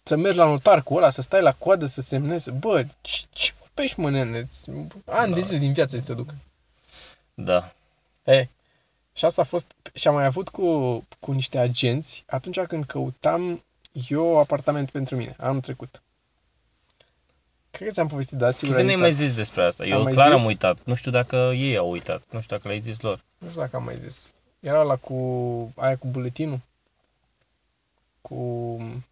să 0.04 0.16
mergi 0.16 0.38
la 0.38 0.46
notar 0.46 0.82
cu 0.84 0.96
ăla, 0.96 1.10
să 1.10 1.22
stai 1.22 1.42
la 1.42 1.54
coadă, 1.54 1.86
să 1.86 2.02
semnezi. 2.02 2.52
Bă, 2.52 2.86
ce, 3.02 3.24
ce 3.30 3.54
vorbești, 3.60 4.00
mă, 4.00 4.10
nene? 4.10 4.48
Ani 5.06 5.34
de 5.34 5.42
zile 5.42 5.58
din 5.58 5.74
viață 5.74 5.98
ți 5.98 6.06
se 6.06 6.14
duc. 6.14 6.34
Da. 7.34 7.72
E, 8.24 8.48
și 9.14 9.26
asta 9.26 9.42
a 9.42 9.46
fost, 9.46 9.72
și 9.94 10.08
am 10.08 10.14
mai 10.14 10.26
avut 10.26 10.50
cu, 10.50 11.04
cu 11.20 11.32
niște 11.32 11.58
agenți 11.58 12.24
atunci 12.28 12.60
când 12.60 12.86
căutam 12.86 13.64
eu 14.10 14.40
apartament 14.40 14.90
pentru 14.92 15.16
mine, 15.16 15.36
anul 15.40 15.62
trecut. 15.62 16.02
Cred 17.72 17.88
că 17.88 17.94
ți-am 17.94 18.08
povestit, 18.08 18.38
da, 18.38 18.52
sigur 18.52 18.74
Cred 18.76 18.76
că 18.76 18.80
ai 18.92 18.98
ne-ai 18.98 19.00
mai 19.00 19.10
uitat. 19.10 19.24
zis 19.26 19.36
despre 19.36 19.64
asta. 19.64 19.84
Am 19.84 19.90
Eu 19.90 20.04
mai 20.04 20.14
clar 20.14 20.32
zis? 20.32 20.40
am 20.42 20.46
uitat. 20.46 20.78
Nu 20.84 20.94
știu 20.96 21.12
dacă 21.12 21.36
ei 21.56 21.78
au 21.78 21.92
uitat. 21.92 22.24
Nu 22.30 22.42
știu 22.42 22.56
dacă 22.56 22.68
le-ai 22.68 22.80
zis 22.82 23.00
lor. 23.00 23.20
Nu 23.38 23.48
știu 23.50 23.62
dacă 23.62 23.76
am 23.76 23.84
mai 23.84 23.98
zis. 23.98 24.32
Era 24.60 24.82
la 24.82 24.96
cu, 24.96 25.16
aia 25.76 25.98
cu 25.98 26.08
buletinul. 26.08 26.60
Cu, 28.22 28.34
um, 28.36 29.06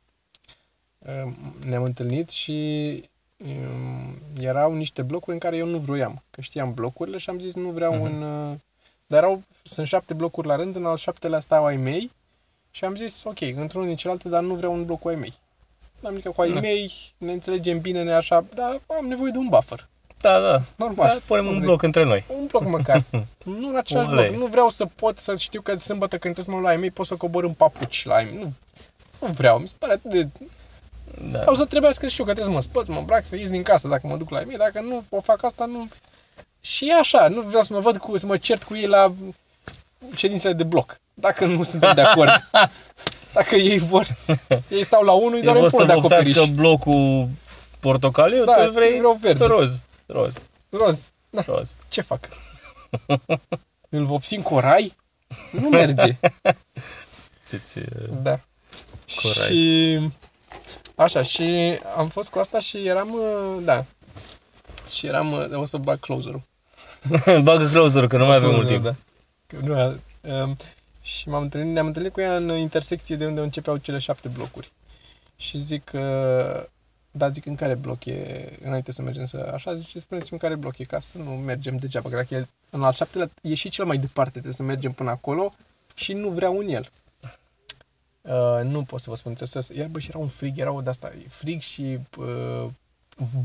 ne-am 1.66 1.84
întâlnit 1.84 2.30
și 2.30 3.04
um, 3.38 4.18
erau 4.40 4.74
niște 4.74 5.02
blocuri 5.02 5.34
în 5.34 5.40
care 5.40 5.58
eu 5.58 5.66
nu 5.66 5.78
vroiam. 5.78 6.24
Că 6.32 6.42
știam 6.42 6.74
blocurile 6.74 7.18
și 7.18 7.30
am 7.30 7.40
zis 7.40 7.54
nu 7.56 7.70
vreau 7.70 7.94
Mhm. 7.96 8.04
în... 8.06 8.50
uh, 9.10 9.16
Dar 9.16 9.24
erau, 9.24 9.42
sunt 9.64 9.88
șapte 9.88 10.14
blocuri 10.14 10.48
la 10.48 10.56
rând, 10.56 10.76
în 10.76 10.86
al 10.86 10.98
șaptelea 10.98 11.40
stau 11.40 11.66
ai 11.66 11.76
mei 11.78 12.12
și 12.72 12.86
am 12.86 12.96
zis, 12.96 13.24
ok, 13.24 13.42
într-unul 13.56 13.88
din 13.88 13.96
celelalte, 13.96 14.30
dar 14.30 14.42
nu 14.42 14.54
vreau 14.56 14.74
un 14.74 14.86
bloc 14.86 15.00
cu 15.00 15.08
ai 15.08 15.16
mei. 15.16 15.34
Am 16.04 16.12
adică 16.12 16.30
cu 16.30 16.42
ai 16.42 16.52
Da. 16.54 16.60
mei, 16.60 16.94
ne 17.18 17.32
înțelegem 17.32 17.80
bine, 17.80 18.04
ne 18.04 18.14
așa, 18.14 18.46
dar 18.54 18.82
am 19.00 19.06
nevoie 19.06 19.32
de 19.32 19.38
un 19.38 19.48
buffer. 19.48 19.88
Da, 20.22 20.40
da. 20.40 20.62
Normal. 20.76 21.08
da 21.08 21.18
punem 21.26 21.44
Nu 21.44 21.50
un 21.50 21.56
vrei. 21.56 21.68
bloc 21.68 21.82
între 21.82 22.04
noi. 22.04 22.24
Un 22.40 22.46
bloc 22.46 22.64
măcar. 22.66 23.04
nu 23.44 23.68
în 23.70 23.76
același 23.76 24.10
Olei. 24.10 24.28
bloc. 24.30 24.40
Nu 24.42 24.48
vreau 24.48 24.70
să 24.70 24.86
pot 24.86 25.20
să 25.20 25.36
știu 25.36 25.62
că 25.62 25.78
sâmbătă 25.78 26.18
când 26.18 26.34
trebuie 26.34 26.46
să 26.46 26.52
mă 26.52 26.58
duc 26.58 26.66
la 26.66 26.70
ai 26.72 26.78
mei, 26.78 26.92
pot 26.92 27.06
să 27.06 27.16
cobor 27.16 27.44
în 27.44 27.54
papuci 27.54 28.06
la 28.06 28.16
ai 28.16 28.24
mei. 28.24 28.34
Nu, 28.38 28.52
nu 29.20 29.28
vreau. 29.34 29.60
Mi 29.60 29.68
se 29.68 29.74
pare 29.80 29.94
atât 29.94 30.12
de... 30.12 30.28
Da. 31.32 31.44
O 31.46 31.54
să 31.56 31.66
trebuiască 31.66 32.06
să 32.06 32.12
știu 32.12 32.24
că 32.24 32.34
trebuie 32.34 32.54
să 32.54 32.60
mă 32.60 32.72
spăl, 32.72 32.86
să 32.86 32.92
mă 32.92 33.00
îmbrac, 33.00 33.26
să 33.26 33.36
ies 33.36 33.50
din 33.50 33.64
casă 33.64 33.88
dacă 33.88 34.08
mă 34.08 34.18
duc 34.18 34.30
la 34.30 34.38
ai 34.38 34.44
mei. 34.44 34.58
Dacă 34.58 34.82
nu 34.82 35.04
o 35.10 35.22
fac 35.22 35.44
asta, 35.44 35.66
nu... 35.66 35.88
Și 36.62 36.88
e 36.90 36.94
așa, 36.94 37.28
nu 37.28 37.42
vreau 37.42 37.64
să 37.64 37.74
mă 37.74 37.80
văd 37.80 37.98
cu, 37.98 38.18
să 38.18 38.26
mă 38.26 38.38
cert 38.38 38.64
cu 38.64 38.76
ei 38.76 38.88
la 38.88 39.14
ședințele 40.16 40.54
de 40.54 40.64
bloc. 40.64 41.00
Dacă 41.14 41.46
nu 41.46 41.64
suntem 41.64 41.94
de 41.96 42.02
acord. 42.02 42.50
Dacă 43.34 43.56
ei 43.56 43.78
vor, 43.78 44.08
ei 44.70 44.84
stau 44.84 45.04
la 45.04 45.12
unul, 45.12 45.34
îi 45.36 45.42
doar 45.42 45.56
Eu 45.56 45.62
un 45.64 45.68
vor 45.70 45.78
pol 45.80 45.88
să 45.88 45.94
de 45.94 46.00
acoperiș. 46.00 46.26
vopsească 46.36 46.52
blocul 46.62 47.30
portocaliu, 47.80 48.44
Da, 48.46 48.54
tu 48.56 48.62
îl 48.64 48.72
vrei 48.72 48.98
vreau 48.98 49.18
verde. 49.22 49.46
roz. 49.46 49.80
Roz. 50.06 50.34
Roz. 50.70 51.10
Da. 51.30 51.42
Roz. 51.46 51.70
Ce 51.90 52.02
fac? 52.02 52.30
Îl 53.90 54.06
vopsim 54.06 54.42
cu 54.42 54.60
rai? 54.60 54.96
Nu 55.52 55.70
merge. 55.70 56.16
Ce-ți, 57.50 57.78
uh, 57.78 57.86
Da. 58.22 58.40
Corect. 59.22 59.46
Și 59.46 60.00
așa, 60.96 61.22
și 61.22 61.80
am 61.98 62.08
fost 62.08 62.30
cu 62.30 62.40
asta 62.40 62.60
și 62.60 62.78
eram, 62.88 63.14
uh, 63.14 63.58
da. 63.64 63.86
Și 64.90 65.06
eram, 65.06 65.32
uh, 65.32 65.52
o 65.54 65.66
să 65.66 65.78
bag 65.78 66.00
closer-ul. 66.00 66.42
Bagă 67.44 67.66
closer 67.66 68.08
că 68.08 68.18
nu 68.18 68.26
mai 68.26 68.36
avem 68.36 68.50
mult 68.50 68.68
timp. 68.68 68.84
Da. 68.84 68.96
Că 69.48 69.56
nu, 69.64 70.00
um, 70.44 70.56
și 71.02 71.30
m-am 71.30 71.42
întâlnit, 71.42 71.74
ne-am 71.74 71.86
întâlnit 71.86 72.12
cu 72.12 72.22
ea 72.22 72.36
în 72.36 72.50
intersecție 72.50 73.16
de 73.16 73.26
unde 73.26 73.42
începeau 73.42 73.78
cele 73.78 73.98
șapte 73.98 74.28
blocuri. 74.28 74.72
Și 75.36 75.58
zic, 75.58 75.92
uh, 75.94 76.64
da, 77.12 77.30
zic, 77.30 77.46
în 77.46 77.56
care 77.56 77.74
bloc 77.74 78.06
e, 78.06 78.50
înainte 78.64 78.92
să 78.92 79.02
mergem 79.02 79.26
să, 79.26 79.52
așa, 79.54 79.76
zice, 79.76 80.00
spuneți-mi 80.00 80.40
în 80.42 80.48
care 80.48 80.60
bloc 80.60 80.78
e, 80.78 80.84
ca 80.84 81.00
să 81.00 81.18
nu 81.18 81.32
mergem 81.32 81.78
degeaba, 81.78 82.10
că 82.10 82.16
dacă 82.16 82.36
e 82.36 82.48
în 82.70 82.84
al 82.84 82.94
șaptelea, 82.94 83.30
e 83.42 83.54
și 83.54 83.70
cel 83.70 83.86
mai 83.86 83.98
departe, 83.98 84.32
trebuie 84.32 84.54
să 84.54 84.64
mergem 84.64 84.92
până 84.92 85.10
acolo 85.10 85.54
și 85.94 86.14
nu 86.14 86.30
vreau 86.30 86.58
în 86.58 86.68
el. 86.68 86.90
Uh, 88.22 88.60
nu 88.64 88.84
pot 88.84 89.00
să 89.00 89.10
vă 89.10 89.16
spun, 89.16 89.34
trebuie 89.34 89.64
să... 89.64 89.74
Iar 89.74 89.88
bă, 89.88 90.00
și 90.00 90.10
era 90.10 90.18
un 90.18 90.28
frig, 90.28 90.58
era 90.58 90.72
o 90.72 90.82
de-asta, 90.82 91.12
frig 91.28 91.62
și 91.62 92.00
uh, 92.18 92.66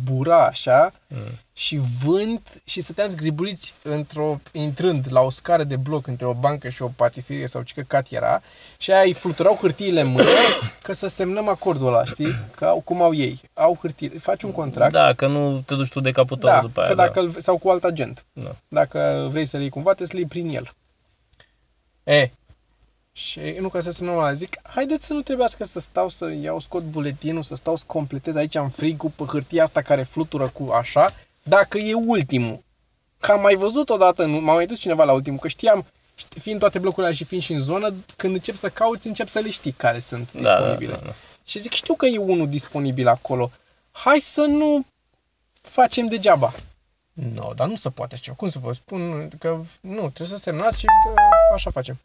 bura 0.05 0.45
așa 0.47 0.93
Mm. 1.09 1.39
și 1.53 1.81
vânt 2.05 2.63
și 2.65 2.81
stăteam 2.81 3.09
zgribuliți 3.09 3.75
într-o, 3.83 4.41
intrând 4.53 5.07
la 5.11 5.21
o 5.21 5.31
scară 5.31 5.65
de 5.65 5.77
bloc 5.77 6.07
între 6.07 6.27
o 6.27 6.33
bancă 6.33 6.69
și 6.69 6.83
o 6.83 6.89
patiserie 6.97 7.47
sau 7.47 7.63
ce 7.63 7.75
căcat 7.75 8.11
era 8.11 8.43
și 8.79 8.93
aia 8.93 9.03
îi 9.03 9.13
fluturau 9.13 9.55
hârtiile 9.61 10.01
în 10.01 10.07
mână 10.07 10.29
că 10.83 10.93
să 10.93 11.07
semnăm 11.07 11.49
acordul 11.49 11.87
ăla, 11.87 12.05
știi? 12.05 12.35
Că 12.57 12.65
au, 12.65 12.81
cum 12.81 13.03
au 13.03 13.15
ei. 13.15 13.41
Au 13.55 13.79
hârtii, 13.81 14.09
faci 14.09 14.43
un 14.43 14.53
contract. 14.53 14.93
Da, 14.93 15.13
că 15.13 15.27
nu 15.27 15.61
te 15.67 15.75
duci 15.75 15.89
tu 15.89 16.01
de 16.01 16.11
capul 16.13 16.37
tău 16.37 16.49
da 16.51 16.61
după 16.61 16.81
aia. 16.81 16.89
că 16.89 16.95
dacă 16.95 17.21
îl, 17.21 17.35
sau 17.41 17.59
cu 17.59 17.69
alt 17.69 17.85
agent. 17.85 18.25
da. 18.33 18.57
Dacă 18.69 19.29
vrei 19.31 19.47
să-l 19.47 19.61
iei 19.61 19.69
cumva, 19.71 19.95
trebuie 19.95 20.09
să-l 20.09 20.19
iei 20.19 20.29
prin 20.45 20.57
el. 20.57 20.75
E, 22.05 22.31
și 23.17 23.41
nu 23.61 23.69
ca 23.69 23.81
să 23.81 23.91
semnăm 23.91 24.15
la 24.15 24.33
zic, 24.33 24.57
haideți 24.63 25.07
să 25.07 25.13
nu 25.13 25.23
trebuiască 25.23 25.65
să 25.65 25.81
stau 25.81 26.09
să 26.09 26.31
iau, 26.41 26.59
scot 26.61 26.83
buletinul, 26.83 27.43
să 27.43 27.55
stau 27.55 27.77
să 27.77 27.85
completez 27.87 28.35
aici 28.35 28.55
în 28.55 28.69
frigul 28.69 29.11
pe 29.17 29.25
hârtia 29.25 29.63
asta 29.63 29.83
care 29.83 30.03
flutură 30.03 30.49
cu 30.49 30.71
așa, 30.73 31.15
dacă 31.43 31.79
e 31.79 31.95
ultimul. 31.95 32.63
Că 33.21 33.33
am 33.33 33.41
mai 33.41 33.55
văzut 33.55 33.89
odată, 33.91 34.25
nu, 34.25 34.41
m-a 34.41 34.55
mai 34.55 34.67
dus 34.67 34.79
cineva 34.79 35.05
la 35.05 35.13
ultimul, 35.13 35.39
că 35.39 35.49
știam, 35.49 35.87
ști- 36.23 36.39
fiind 36.41 36.59
toate 36.61 36.79
blocurile 36.79 37.05
alea 37.07 37.17
și 37.19 37.25
fiind 37.25 37.43
și 37.43 37.53
în 37.53 37.59
zonă, 37.61 37.95
când 38.17 38.35
încep 38.35 38.55
să 38.55 38.69
cauți, 38.69 39.07
încep 39.07 39.29
să 39.29 39.39
le 39.39 39.51
știi 39.51 39.73
care 39.73 39.99
sunt 39.99 40.33
Da, 40.33 40.41
da, 40.41 40.49
disponibile. 40.57 40.93
da, 40.93 41.01
da. 41.07 41.13
Și 41.45 41.59
zic, 41.59 41.73
știu 41.73 41.95
că 41.95 42.07
e 42.07 42.19
unul 42.19 42.49
disponibil 42.49 43.09
acolo. 43.09 43.51
Hai 43.93 44.19
să 44.19 44.41
nu 44.41 44.85
facem 45.61 46.07
degeaba. 46.07 46.53
Nu, 47.13 47.29
no, 47.35 47.53
dar 47.55 47.69
nu 47.69 47.77
se 47.77 47.91
poate 47.91 48.15
așa. 48.15 48.33
Cum 48.33 48.49
să 48.49 48.59
vă 48.59 48.73
spun? 48.73 49.31
Că 49.39 49.59
nu, 49.81 49.99
trebuie 49.99 50.27
să 50.27 50.37
semnați 50.37 50.79
și 50.79 50.85
uh, 51.09 51.15
așa 51.55 51.71
facem. 51.71 51.99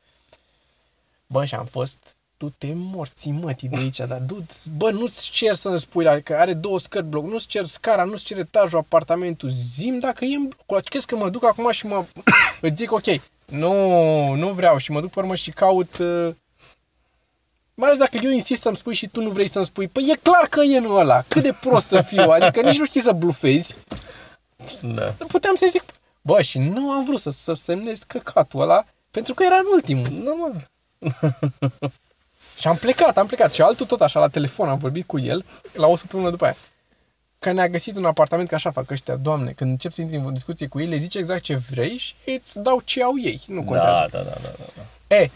Bă, 1.33 1.45
și 1.45 1.55
am 1.55 1.65
fost 1.65 1.97
tu 2.37 2.49
te 2.57 2.73
morți 2.75 3.29
mătii 3.29 3.67
de 3.67 3.77
aici, 3.77 3.97
dar 3.97 4.19
du 4.19 4.45
bă, 4.77 4.91
nu-ți 4.91 5.29
cer 5.29 5.55
să-mi 5.55 5.79
spui, 5.79 6.03
la, 6.03 6.19
că 6.19 6.35
are 6.35 6.53
două 6.53 6.79
scări 6.79 7.05
bloc, 7.05 7.25
nu-ți 7.25 7.47
cer 7.47 7.65
scara, 7.65 8.03
nu-ți 8.03 8.23
cer 8.23 8.37
etajul, 8.37 8.79
apartamentul, 8.79 9.49
zim 9.49 9.99
dacă 9.99 10.25
e 10.25 10.35
în 10.35 10.47
blocul, 10.47 10.81
crezi 10.89 11.05
că 11.05 11.15
mă 11.15 11.29
duc 11.29 11.45
acum 11.45 11.71
și 11.71 11.85
mă, 11.85 12.05
îți 12.61 12.75
zic, 12.75 12.91
ok, 12.91 13.03
nu, 13.45 14.33
nu 14.33 14.51
vreau 14.51 14.77
și 14.77 14.91
mă 14.91 15.01
duc 15.01 15.11
pe 15.11 15.19
urmă 15.19 15.35
și 15.35 15.51
caut, 15.51 15.97
uh, 15.97 16.35
mai 17.73 17.87
ales 17.87 17.97
dacă 17.97 18.17
eu 18.21 18.31
insist 18.31 18.61
să-mi 18.61 18.75
spui 18.75 18.93
și 18.93 19.07
tu 19.07 19.21
nu 19.21 19.29
vrei 19.29 19.47
să-mi 19.47 19.65
spui, 19.65 19.87
păi 19.87 20.09
e 20.11 20.15
clar 20.15 20.47
că 20.49 20.61
e 20.61 20.77
în 20.77 20.95
ăla, 20.95 21.23
cât 21.27 21.41
de 21.41 21.53
prost 21.59 21.87
să 21.87 22.01
fiu, 22.01 22.29
adică 22.29 22.61
nici 22.61 22.77
nu 22.77 22.85
știi 22.85 23.01
să 23.01 23.11
blufezi, 23.11 23.75
Da. 24.81 25.15
puteam 25.27 25.55
să 25.55 25.65
zic, 25.69 25.83
bă, 26.21 26.41
și 26.41 26.57
nu 26.57 26.91
am 26.91 27.05
vrut 27.05 27.19
să, 27.19 27.29
să 27.29 27.53
semnez 27.53 28.03
căcatul 28.03 28.61
ăla, 28.61 28.85
pentru 29.11 29.33
că 29.33 29.43
era 29.43 29.55
în 29.55 29.65
ultimul. 29.73 30.07
Normal. 30.23 30.69
Și 32.59 32.67
am 32.67 32.75
plecat, 32.75 33.17
am 33.17 33.27
plecat. 33.27 33.51
Și 33.51 33.61
altul 33.61 33.85
tot 33.85 34.01
așa 34.01 34.19
la 34.19 34.27
telefon, 34.27 34.69
am 34.69 34.77
vorbit 34.77 35.05
cu 35.07 35.19
el 35.19 35.45
la 35.73 35.87
o 35.87 35.95
săptămână 35.95 36.29
după 36.29 36.45
aia. 36.45 36.55
Că 37.39 37.51
ne-a 37.51 37.67
găsit 37.69 37.95
un 37.95 38.05
apartament, 38.05 38.47
că 38.47 38.55
așa 38.55 38.71
fac 38.71 38.91
ăștia, 38.91 39.15
doamne, 39.15 39.51
când 39.51 39.69
încep 39.69 39.91
să 39.91 40.01
intri 40.01 40.17
în 40.17 40.33
discuție 40.33 40.67
cu 40.67 40.79
ei, 40.79 40.87
le 40.87 40.97
zici 40.97 41.15
exact 41.15 41.41
ce 41.41 41.55
vrei 41.55 41.97
și 41.97 42.15
îți 42.25 42.59
dau 42.59 42.81
ce 42.83 43.03
au 43.03 43.13
ei. 43.21 43.41
Nu 43.47 43.63
contează. 43.63 44.07
Da, 44.11 44.17
da, 44.17 44.23
da, 44.23 44.39
da, 44.41 44.49
da, 44.57 44.83
da. 45.07 45.15
E, 45.15 45.29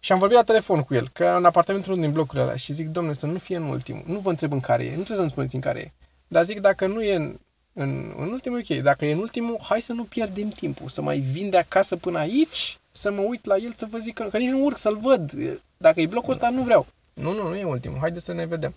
și 0.00 0.12
am 0.12 0.18
vorbit 0.18 0.36
la 0.36 0.42
telefon 0.42 0.82
cu 0.82 0.94
el, 0.94 1.08
că 1.08 1.24
în 1.24 1.44
apartamentul 1.44 1.92
unul 1.92 2.04
din 2.04 2.12
blocurile 2.12 2.42
alea 2.42 2.56
și 2.56 2.72
zic, 2.72 2.88
domnule, 2.88 3.14
să 3.14 3.26
nu 3.26 3.38
fie 3.38 3.56
în 3.56 3.62
ultimul. 3.62 4.02
Nu 4.06 4.18
vă 4.18 4.30
întreb 4.30 4.52
în 4.52 4.60
care 4.60 4.84
e, 4.84 4.88
nu 4.88 4.94
trebuie 4.94 5.16
să-mi 5.16 5.30
spuneți 5.30 5.54
în 5.54 5.60
care 5.60 5.80
e. 5.80 5.92
Dar 6.28 6.44
zic, 6.44 6.60
dacă 6.60 6.86
nu 6.86 7.02
e 7.02 7.14
în, 7.14 7.38
în, 7.72 8.14
în 8.18 8.30
ultimul, 8.30 8.58
ok. 8.58 8.76
Dacă 8.76 9.06
e 9.06 9.12
în 9.12 9.18
ultimul, 9.18 9.58
hai 9.62 9.80
să 9.80 9.92
nu 9.92 10.04
pierdem 10.04 10.48
timpul. 10.48 10.88
Să 10.88 11.02
mai 11.02 11.18
vin 11.18 11.50
de 11.50 11.56
acasă 11.58 11.96
până 11.96 12.18
aici, 12.18 12.78
să 12.90 13.10
mă 13.10 13.20
uit 13.20 13.44
la 13.44 13.56
el, 13.56 13.72
să 13.76 13.86
vă 13.90 13.98
zic 13.98 14.14
că, 14.14 14.24
că 14.24 14.38
nici 14.38 14.50
nu 14.50 14.64
urc 14.64 14.78
să-l 14.78 14.96
văd. 14.96 15.32
Dacă 15.76 16.00
e 16.00 16.06
blocul 16.06 16.32
ăsta, 16.32 16.48
nu 16.50 16.62
vreau. 16.62 16.86
Nu, 17.12 17.32
nu, 17.32 17.48
nu 17.48 17.56
e 17.56 17.64
ultimul. 17.64 17.98
Haideți 17.98 18.24
să 18.24 18.32
ne 18.32 18.46
vedem. 18.46 18.74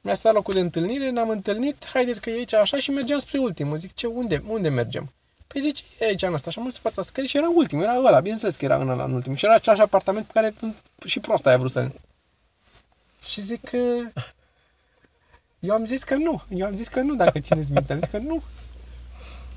Mi-a 0.00 0.14
stat 0.14 0.32
locul 0.32 0.54
de 0.54 0.60
întâlnire, 0.60 1.10
ne-am 1.10 1.28
întâlnit, 1.28 1.86
haideți 1.92 2.20
că 2.20 2.30
e 2.30 2.32
aici 2.32 2.52
așa 2.52 2.78
și 2.78 2.90
mergeam 2.90 3.18
spre 3.18 3.38
ultimul. 3.38 3.76
Zic, 3.76 3.94
ce, 3.94 4.06
unde, 4.06 4.42
unde 4.46 4.68
mergem? 4.68 5.12
Păi 5.46 5.60
zice, 5.60 5.84
e 5.98 6.04
aici 6.04 6.22
în 6.22 6.32
ăsta, 6.32 6.50
și 6.50 6.58
am 6.58 6.64
mers 6.64 6.78
fața 6.78 7.02
scării 7.02 7.28
și 7.28 7.36
era 7.36 7.48
ultimul, 7.54 7.84
era 7.84 7.98
ăla, 7.98 8.20
bineînțeles 8.20 8.56
că 8.56 8.64
era 8.64 8.76
în 8.76 8.88
ăla 8.88 9.04
în 9.04 9.12
ultimul. 9.12 9.36
Și 9.36 9.44
era 9.44 9.54
același 9.54 9.80
apartament 9.80 10.26
pe 10.26 10.32
care 10.32 10.54
și 11.04 11.20
proasta 11.20 11.48
aia 11.48 11.56
a 11.56 11.60
vrut 11.60 11.72
să... 11.72 11.90
Și 13.24 13.40
zic 13.40 13.64
că... 13.64 13.78
Eu 15.58 15.74
am 15.74 15.84
zis 15.84 16.02
că 16.02 16.14
nu, 16.14 16.42
eu 16.48 16.66
am 16.66 16.74
zis 16.74 16.88
că 16.88 17.00
nu, 17.00 17.14
dacă 17.14 17.38
țineți 17.38 17.72
minte, 17.72 17.92
am 17.92 17.98
zis 17.98 18.10
că 18.10 18.18
nu. 18.18 18.42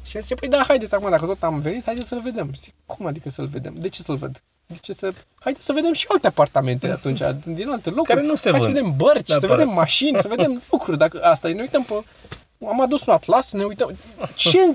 Și 0.04 0.16
el 0.16 0.22
zice, 0.22 0.36
păi 0.36 0.48
da, 0.50 0.64
haideți 0.68 0.96
acum, 0.96 1.10
dacă 1.10 1.26
tot 1.26 1.44
am 1.44 1.60
venit, 1.60 1.86
haideți 1.86 2.08
să-l 2.08 2.20
vedem. 2.20 2.52
Zic, 2.60 2.74
cum 2.86 3.06
adică 3.06 3.30
să-l 3.30 3.46
vedem? 3.46 3.74
De 3.78 3.90
ce 3.90 4.02
să-l 4.04 4.16
văd? 4.16 4.42
De 4.66 4.76
ce 4.82 4.94
să... 4.94 5.14
Haideți 5.40 5.66
să 5.66 5.74
vedem 5.74 5.94
și 5.94 6.06
alte 6.10 6.28
apartamente 6.28 6.88
atunci, 6.98 7.20
din 7.46 7.70
alte 7.70 7.90
locuri. 7.90 8.08
Care 8.14 8.22
nu 8.26 8.36
se 8.36 8.50
Hai 8.50 8.60
să 8.60 8.66
vând. 8.66 8.78
vedem 8.78 8.94
bărci, 8.98 9.28
să 9.28 9.32
Neapărat. 9.40 9.58
vedem 9.58 9.74
mașini, 9.74 10.18
să 10.22 10.28
vedem 10.28 10.62
lucruri. 10.72 10.98
Dacă 10.98 11.20
asta 11.24 11.50
e, 11.50 11.54
ne 11.54 11.62
uităm 11.62 11.84
pe... 11.84 11.94
Am 12.68 12.82
adus 12.82 13.06
un 13.06 13.14
atlas, 13.14 13.52
ne 13.52 13.64
uităm... 13.64 13.98
Ce... 14.36 14.74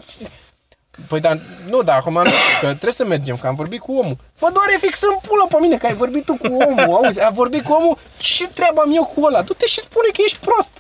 Păi 1.09 1.21
dar, 1.21 1.39
nu, 1.71 1.83
dar 1.83 1.97
acum 1.99 2.13
nu, 2.13 2.23
că 2.61 2.67
trebuie 2.67 2.93
să 2.93 3.05
mergem, 3.05 3.37
că 3.37 3.47
am 3.47 3.55
vorbit 3.55 3.81
cu 3.81 3.93
omul. 3.93 4.17
Mă 4.41 4.51
doare 4.53 4.77
fix 4.81 5.03
în 5.03 5.19
pulă 5.29 5.47
pe 5.49 5.57
mine 5.61 5.77
că 5.77 5.87
ai 5.87 5.95
vorbit 5.95 6.25
tu 6.25 6.37
cu 6.37 6.47
omul, 6.47 6.95
auzi, 6.95 7.23
a 7.23 7.31
vorbit 7.31 7.65
cu 7.65 7.73
omul, 7.73 7.99
ce 8.17 8.49
treabă 8.49 8.81
am 8.81 8.93
eu 8.95 9.05
cu 9.05 9.25
ăla? 9.25 9.43
Du-te 9.43 9.67
și 9.67 9.81
spune 9.81 10.09
că 10.13 10.23
ești 10.25 10.39
prost. 10.39 10.71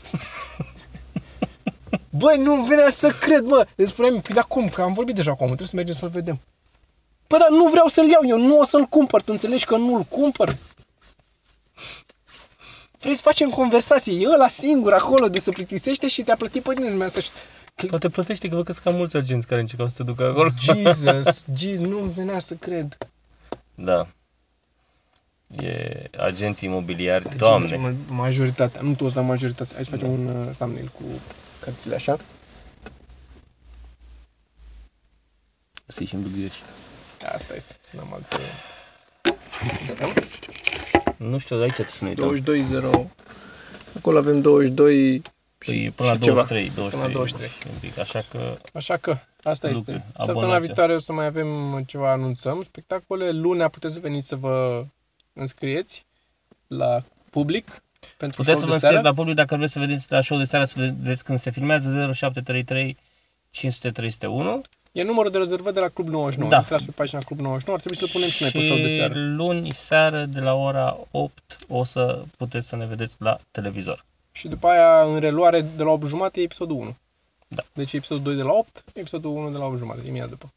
Băi, 2.19 2.43
nu 2.43 2.63
venea 2.63 2.89
să 2.91 3.11
cred, 3.21 3.43
bă. 3.43 3.67
Îți 3.75 3.89
spuneam, 3.91 4.21
păi 4.21 4.35
da 4.35 4.43
cum, 4.43 4.69
că 4.69 4.83
am 4.83 4.93
vorbit 4.93 5.15
deja 5.15 5.31
cu 5.35 5.43
omul, 5.43 5.57
trebuie 5.57 5.69
să 5.69 5.77
mergem 5.77 5.95
să-l 5.95 6.09
vedem. 6.09 6.41
Păi 7.27 7.39
dar 7.39 7.49
nu 7.51 7.69
vreau 7.69 7.87
să-l 7.87 8.09
iau, 8.09 8.23
eu 8.27 8.39
nu 8.39 8.59
o 8.59 8.65
să-l 8.65 8.85
cumpăr, 8.85 9.23
tu 9.23 9.33
înțelegi 9.33 9.65
că 9.65 9.77
nu-l 9.77 10.03
cumpăr? 10.03 10.57
Vrei 12.99 13.15
să 13.15 13.23
facem 13.23 13.51
conversație, 13.51 14.21
e 14.21 14.33
ăla 14.33 14.49
singur 14.49 14.93
acolo 14.93 15.29
de 15.29 15.39
se 15.39 15.51
plictisește 15.51 16.09
și 16.09 16.23
te-a 16.23 16.37
plătit 16.37 16.63
pe 16.63 16.75
tine 16.75 17.09
să 17.09 17.21
să 17.21 17.33
Poate 17.87 18.09
plătește 18.09 18.49
că 18.49 18.55
văd 18.55 18.65
că 18.65 18.73
sunt 18.73 18.85
cam 18.85 18.95
mulți 18.95 19.17
agenți 19.17 19.47
care 19.47 19.61
încercau 19.61 19.87
să 19.87 19.95
te 19.97 20.03
ducă 20.03 20.25
acolo. 20.25 20.51
Jesus, 20.59 21.45
Jesus, 21.59 21.87
nu 21.87 21.99
venea 21.99 22.39
să 22.39 22.55
cred. 22.55 22.97
Da. 23.75 24.07
E 25.63 26.11
agenții 26.19 26.69
imobiliari, 26.69 27.37
doamne. 27.37 27.77
Ma- 27.77 28.09
Majoritatea, 28.09 28.81
nu 28.81 28.95
toți, 28.95 29.15
dar 29.15 29.25
majoritatea. 29.25 29.75
Hai 29.75 29.85
să 29.85 29.91
facem 29.91 30.11
un 30.11 30.27
uh, 30.27 30.55
thumbnail 30.57 30.91
cu 30.95 31.03
cărțile 31.69 31.95
așa. 31.95 32.19
Să 35.87 35.97
ieșim 35.99 36.23
dubiori. 36.23 36.63
Asta 37.33 37.55
este. 37.55 37.77
N-am 37.91 38.13
alte... 38.13 38.37
Nu 41.17 41.39
știu, 41.39 41.57
de 41.57 41.63
aici 41.63 41.73
trebuie 41.73 41.95
să 41.95 42.05
ne 42.05 42.11
uităm. 42.11 42.25
22 42.25 42.63
0. 42.63 43.11
Acolo 43.97 44.19
avem 44.19 44.41
22 44.41 45.23
Păi 45.59 45.93
până 45.97 46.09
la 46.09 46.15
și 46.15 46.21
ceva. 46.21 46.45
23, 46.45 46.71
23, 46.75 46.91
Până 46.91 47.03
la 47.03 47.13
23. 47.13 47.49
și 47.49 47.67
un 47.73 47.79
pic, 47.81 47.99
așa 47.99 48.25
că 48.31 48.59
Așa 48.73 48.97
că, 48.97 49.19
asta 49.43 49.69
Lucru, 49.69 49.91
este. 49.93 50.05
Săptămâna 50.17 50.41
abonați-vă. 50.41 50.65
viitoare 50.65 50.95
o 50.95 50.99
să 50.99 51.13
mai 51.13 51.27
avem 51.27 51.83
ceva 51.87 52.11
anunțăm. 52.11 52.63
Spectacole, 52.63 53.31
lunea 53.31 53.69
puteți 53.69 53.95
să 53.95 54.01
veniți 54.01 54.29
să 54.29 54.37
vă 54.37 54.85
înscrieți 55.33 56.07
la 56.67 57.03
public 57.31 57.83
pentru 58.17 58.43
puteți 58.43 58.61
să 58.61 58.67
show 58.67 58.69
vă 58.69 58.75
de 58.75 58.81
seară. 58.81 58.95
înscrieți 58.95 59.05
la 59.05 59.13
public 59.13 59.35
dacă 59.35 59.57
vreți 59.57 59.73
să 59.73 59.79
vedeți 59.79 60.07
la 60.09 60.21
show 60.21 60.39
de 60.39 60.45
seară, 60.45 60.65
să 60.65 60.75
vedeți 60.77 61.25
când 61.25 61.39
se 61.39 61.51
filmează 61.51 62.11
0733 62.13 62.97
500 63.51 63.91
301 63.91 64.63
E 64.93 65.03
numărul 65.03 65.31
de 65.31 65.39
rezervă 65.39 65.71
de 65.71 65.81
la 65.81 65.89
Club 65.89 66.09
99. 66.09 66.51
Da. 66.51 66.59
Intrați 66.59 66.85
pe 66.85 66.91
pagina 66.91 67.21
Club 67.21 67.39
99. 67.39 67.79
Ar 67.79 67.85
trebui 67.85 67.99
să-l 67.99 68.21
punem 68.21 68.29
și 68.29 68.43
noi 68.43 68.51
pe 68.51 68.67
show 68.67 68.77
de 68.77 68.89
și 68.89 68.95
seară. 68.95 69.15
luni 69.15 69.71
seară 69.71 70.25
de 70.25 70.41
la 70.41 70.55
ora 70.55 70.99
8 71.11 71.59
o 71.69 71.85
să 71.85 72.23
puteți 72.37 72.69
să 72.69 72.77
ne 72.77 72.87
vedeți 72.87 73.15
la 73.19 73.37
televizor. 73.51 74.05
Și 74.33 74.49
după 74.49 74.67
aia, 74.67 75.03
în 75.03 75.21
reluare, 75.21 75.61
de 75.61 75.83
la 75.83 75.91
8 75.91 76.07
jumate, 76.07 76.41
e 76.41 76.43
episodul 76.43 76.77
1. 76.77 76.97
Da. 77.49 77.63
Deci 77.73 77.93
episodul 77.93 78.23
2 78.23 78.35
de 78.35 78.43
la 78.43 78.53
8, 78.53 78.85
episodul 78.93 79.31
1 79.31 79.51
de 79.51 79.59
la 79.59 79.65
8 79.65 79.79
jumate, 79.79 80.01
imediat 80.07 80.29
după. 80.29 80.53